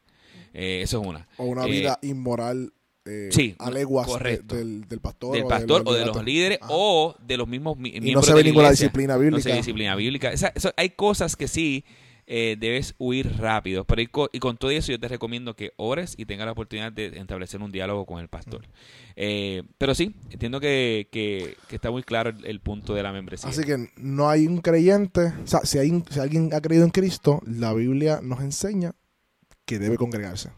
Eh, 0.54 0.82
eso 0.84 1.02
es 1.02 1.08
una. 1.08 1.28
O 1.38 1.46
una 1.46 1.66
Eh, 1.66 1.70
vida 1.72 2.00
inmoral 2.02 2.72
eh, 3.06 3.30
sí, 3.32 3.56
a 3.60 3.70
leguas 3.70 4.08
de- 4.08 4.12
correcto. 4.14 4.56
del, 4.56 4.88
del 4.88 5.00
pastor. 5.00 5.34
del 5.36 5.44
o 5.44 5.48
pastor 5.48 5.84
o 5.86 5.94
de 5.94 6.06
los 6.08 6.24
líderes 6.24 6.58
Ajá. 6.62 6.72
o 6.74 7.16
de 7.22 7.38
los 7.38 7.48
mismos 7.48 7.78
mi- 7.78 7.90
Y 7.90 8.00
no 8.00 8.02
miembros 8.02 8.26
se 8.26 8.32
de 8.32 8.36
ve 8.38 8.44
la 8.44 8.50
ninguna 8.50 8.72
disciplina 8.72 9.14
No 9.14 9.20
se 9.20 9.26
bíblica. 9.26 9.50
ve 9.50 9.56
disciplina 9.58 9.96
bíblica. 9.96 10.32
Esa- 10.32 10.52
eso- 10.56 10.74
hay 10.76 10.90
cosas 10.92 11.36
que 11.36 11.48
sí 11.48 11.86
eh, 12.28 12.56
debes 12.60 12.96
huir 12.98 13.38
rápido. 13.38 13.86
Pero 13.86 14.02
y 14.02 14.08
con, 14.08 14.30
y 14.32 14.40
con 14.40 14.58
todo 14.58 14.72
eso 14.72 14.92
yo 14.92 15.00
te 15.00 15.08
recomiendo 15.08 15.56
que 15.56 15.74
ores 15.78 16.16
y 16.18 16.26
tengas 16.26 16.46
la 16.46 16.54
oportunidad 16.54 16.92
de 16.92 17.08
establecer 17.18 17.62
un 17.62 17.72
diálogo 17.72 18.06
con 18.06 18.20
el 18.20 18.28
pastor. 18.30 18.68
Eh, 19.16 19.64
pero 19.78 19.94
sí, 19.96 20.16
entiendo 20.32 20.60
que, 20.60 21.08
que- 21.12 21.56
que 21.68 21.76
está 21.76 21.92
muy 21.92 22.04
claro 22.04 22.32
el, 22.32 22.46
el 22.46 22.60
punto 22.62 22.94
de 22.96 23.04
la 23.04 23.12
membresía. 23.12 23.50
Así 23.50 23.64
que 23.64 23.90
no 23.98 24.30
hay 24.30 24.48
un 24.48 24.60
creyente. 24.62 25.34
O 25.44 25.48
sea, 25.48 25.60
si, 25.62 25.78
hay, 25.78 25.90
un- 25.92 26.06
si 26.10 26.20
alguien 26.20 26.50
ha 26.54 26.62
creído 26.62 26.84
en 26.84 26.92
Cristo, 26.92 27.42
la 27.46 27.74
Biblia 27.74 28.20
nos 28.24 28.40
enseña 28.42 28.94
que 29.66 29.80
debe 29.80 29.98
congregarse. 29.98 30.50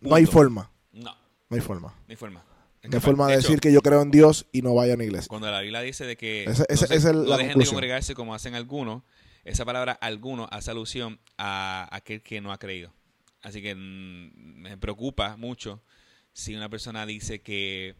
No 0.00 0.14
hay 0.14 0.26
forma. 0.26 0.70
no, 0.92 1.10
No 1.50 1.56
hay 1.56 1.60
forma. 1.60 1.88
no 1.88 2.04
hay 2.10 2.16
forma. 2.16 2.44
Es 2.82 2.90
No 2.90 2.96
hay 2.96 3.00
que, 3.00 3.04
forma 3.04 3.26
de 3.28 3.34
hecho, 3.34 3.42
decir 3.42 3.60
que 3.60 3.72
yo 3.72 3.80
creo 3.80 4.02
en 4.02 4.10
Dios 4.10 4.46
y 4.52 4.60
no 4.62 4.74
vaya 4.74 4.92
a 4.92 4.96
una 4.96 5.04
iglesia. 5.04 5.26
Cuando 5.28 5.50
la 5.50 5.60
Biblia 5.60 5.80
dice 5.80 6.04
de 6.06 6.16
que 6.16 6.44
no, 6.46 6.52
ese- 6.52 6.64
se- 6.76 6.94
esa 6.94 6.94
es 7.10 7.16
no 7.16 7.22
la 7.24 7.36
dejen 7.38 7.58
de 7.58 7.66
congregarse 7.66 8.14
como 8.14 8.34
hacen 8.34 8.54
algunos, 8.54 9.02
esa 9.44 9.64
palabra 9.64 9.92
alguno 9.92 10.48
hace 10.50 10.70
alusión 10.70 11.20
a 11.38 11.88
aquel 11.90 12.22
que 12.22 12.40
no 12.40 12.52
ha 12.52 12.58
creído. 12.58 12.92
Así 13.42 13.60
que 13.62 13.74
mm, 13.74 14.30
me 14.62 14.76
preocupa 14.78 15.36
mucho 15.36 15.82
si 16.32 16.54
una 16.54 16.68
persona 16.68 17.06
dice 17.06 17.40
que, 17.40 17.94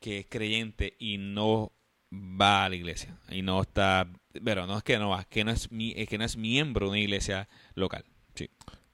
que 0.00 0.20
es 0.20 0.26
creyente 0.26 0.94
y 0.98 1.18
no 1.18 1.72
va 2.12 2.64
a 2.64 2.68
la 2.68 2.76
iglesia 2.76 3.16
y 3.30 3.42
no 3.42 3.62
está, 3.62 4.08
pero 4.44 4.66
no 4.66 4.78
es 4.78 4.82
que 4.82 4.98
no 4.98 5.10
va, 5.10 5.24
que 5.24 5.44
no 5.44 5.52
es 5.52 5.68
es 5.70 6.08
que 6.08 6.18
no 6.18 6.24
es 6.24 6.36
miembro 6.36 6.86
de 6.86 6.90
una 6.90 7.00
iglesia 7.00 7.48
local. 7.74 8.04
Sí. 8.34 8.50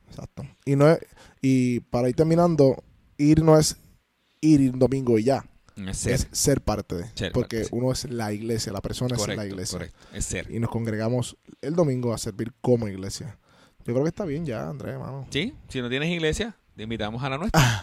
Exacto. 0.09 0.46
Y, 0.64 0.76
no 0.76 0.96
y 1.40 1.80
para 1.80 2.09
ir 2.09 2.14
terminando, 2.14 2.82
ir 3.16 3.42
no 3.42 3.59
es 3.59 3.76
ir 4.40 4.70
un 4.70 4.78
domingo 4.78 5.18
y 5.18 5.24
ya. 5.24 5.44
Es 5.76 5.98
ser. 5.98 6.12
Es 6.14 6.28
ser 6.32 6.60
parte 6.62 6.94
de. 6.96 7.04
Ser 7.14 7.32
porque 7.32 7.60
parte, 7.62 7.76
uno 7.76 7.92
es 7.92 8.10
la 8.10 8.32
iglesia, 8.32 8.72
la 8.72 8.80
persona 8.80 9.14
es 9.16 9.26
la 9.36 9.46
iglesia. 9.46 9.78
correcto. 9.78 9.98
Es 10.14 10.24
ser. 10.24 10.50
Y 10.50 10.58
nos 10.58 10.70
congregamos 10.70 11.36
el 11.60 11.74
domingo 11.74 12.14
a 12.14 12.18
servir 12.18 12.52
como 12.60 12.88
iglesia. 12.88 13.38
Yo 13.84 13.92
creo 13.92 14.02
que 14.04 14.08
está 14.08 14.24
bien 14.24 14.44
ya, 14.46 14.68
Andrés, 14.68 14.94
hermano. 14.94 15.26
Sí, 15.30 15.54
si 15.68 15.80
no 15.80 15.88
tienes 15.88 16.08
iglesia, 16.10 16.56
te 16.74 16.82
invitamos 16.84 17.22
a 17.22 17.30
la 17.30 17.38
nuestra. 17.38 17.60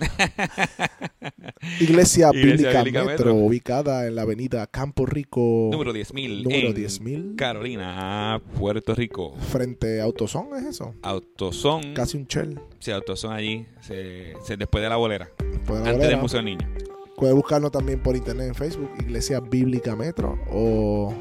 Iglesia, 1.79 2.29
Iglesia 2.29 2.31
Bíblica 2.31 2.83
Bíblica 2.83 3.05
Metro, 3.05 3.25
Metro. 3.33 3.35
ubicada 3.35 4.05
en 4.07 4.15
la 4.15 4.23
avenida 4.23 4.67
Campo 4.67 5.05
Rico. 5.05 5.69
Número 5.71 5.93
10.000 5.93 6.43
Número 6.43 6.67
en 6.69 6.75
10.000. 6.75 7.35
Carolina, 7.37 8.41
Puerto 8.59 8.93
Rico. 8.93 9.35
Frente 9.49 10.01
a 10.01 10.03
Autosón, 10.03 10.47
¿es 10.57 10.65
eso? 10.65 10.93
Autosón. 11.01 11.93
Casi 11.93 12.17
un 12.17 12.25
shell. 12.27 12.59
Sí, 12.79 12.91
Autosón 12.91 13.31
allí, 13.33 13.65
se, 13.81 14.33
se- 14.45 14.57
después 14.57 14.83
de 14.83 14.89
la 14.89 14.97
bolera. 14.97 15.29
Después 15.39 15.79
de 15.79 15.85
la 15.85 15.91
antes 15.91 15.93
bolera. 15.93 16.09
del 16.09 16.21
Museo 16.21 16.37
del 16.39 16.45
Niño. 16.45 16.67
Puede 17.15 17.33
buscarnos 17.33 17.71
también 17.71 18.01
por 18.01 18.15
internet 18.15 18.47
en 18.47 18.55
Facebook, 18.55 18.89
Iglesia 18.99 19.39
Bíblica 19.39 19.95
Metro 19.95 20.37
o 20.51 21.13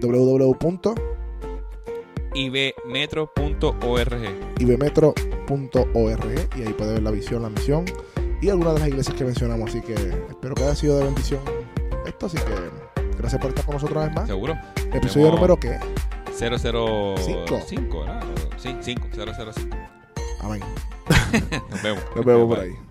www.ibmetro.org 0.00 1.00
ibmetro.org. 4.58 6.48
y 6.56 6.62
ahí 6.62 6.72
puede 6.72 6.92
ver 6.94 7.02
la 7.02 7.10
visión, 7.10 7.42
la 7.42 7.50
misión 7.50 7.84
y 8.40 8.48
algunas 8.48 8.74
de 8.74 8.80
las 8.80 8.88
iglesias 8.88 9.16
que 9.16 9.24
mencionamos. 9.24 9.70
Así 9.70 9.80
que 9.80 9.94
espero 9.94 10.54
que 10.54 10.62
haya 10.62 10.74
sido 10.74 10.98
de 10.98 11.04
bendición 11.04 11.40
esto. 12.06 12.26
Así 12.26 12.36
que 12.38 12.54
gracias 13.18 13.40
por 13.40 13.50
estar 13.50 13.64
con 13.64 13.74
nosotros 13.74 13.96
una 13.96 14.06
vez 14.06 14.16
más. 14.16 14.26
Seguro. 14.28 14.54
Episodio 14.92 15.32
número 15.32 15.58
qué? 15.58 15.78
005, 16.38 18.00
¿verdad? 18.00 18.22
Sí, 18.56 18.76
5, 18.80 19.08
005. 19.12 19.76
Amén. 20.40 20.60
Nos 21.70 21.82
vemos. 21.82 22.02
Nos 22.16 22.24
vemos 22.24 22.48
por 22.48 22.60
ahí. 22.60 22.89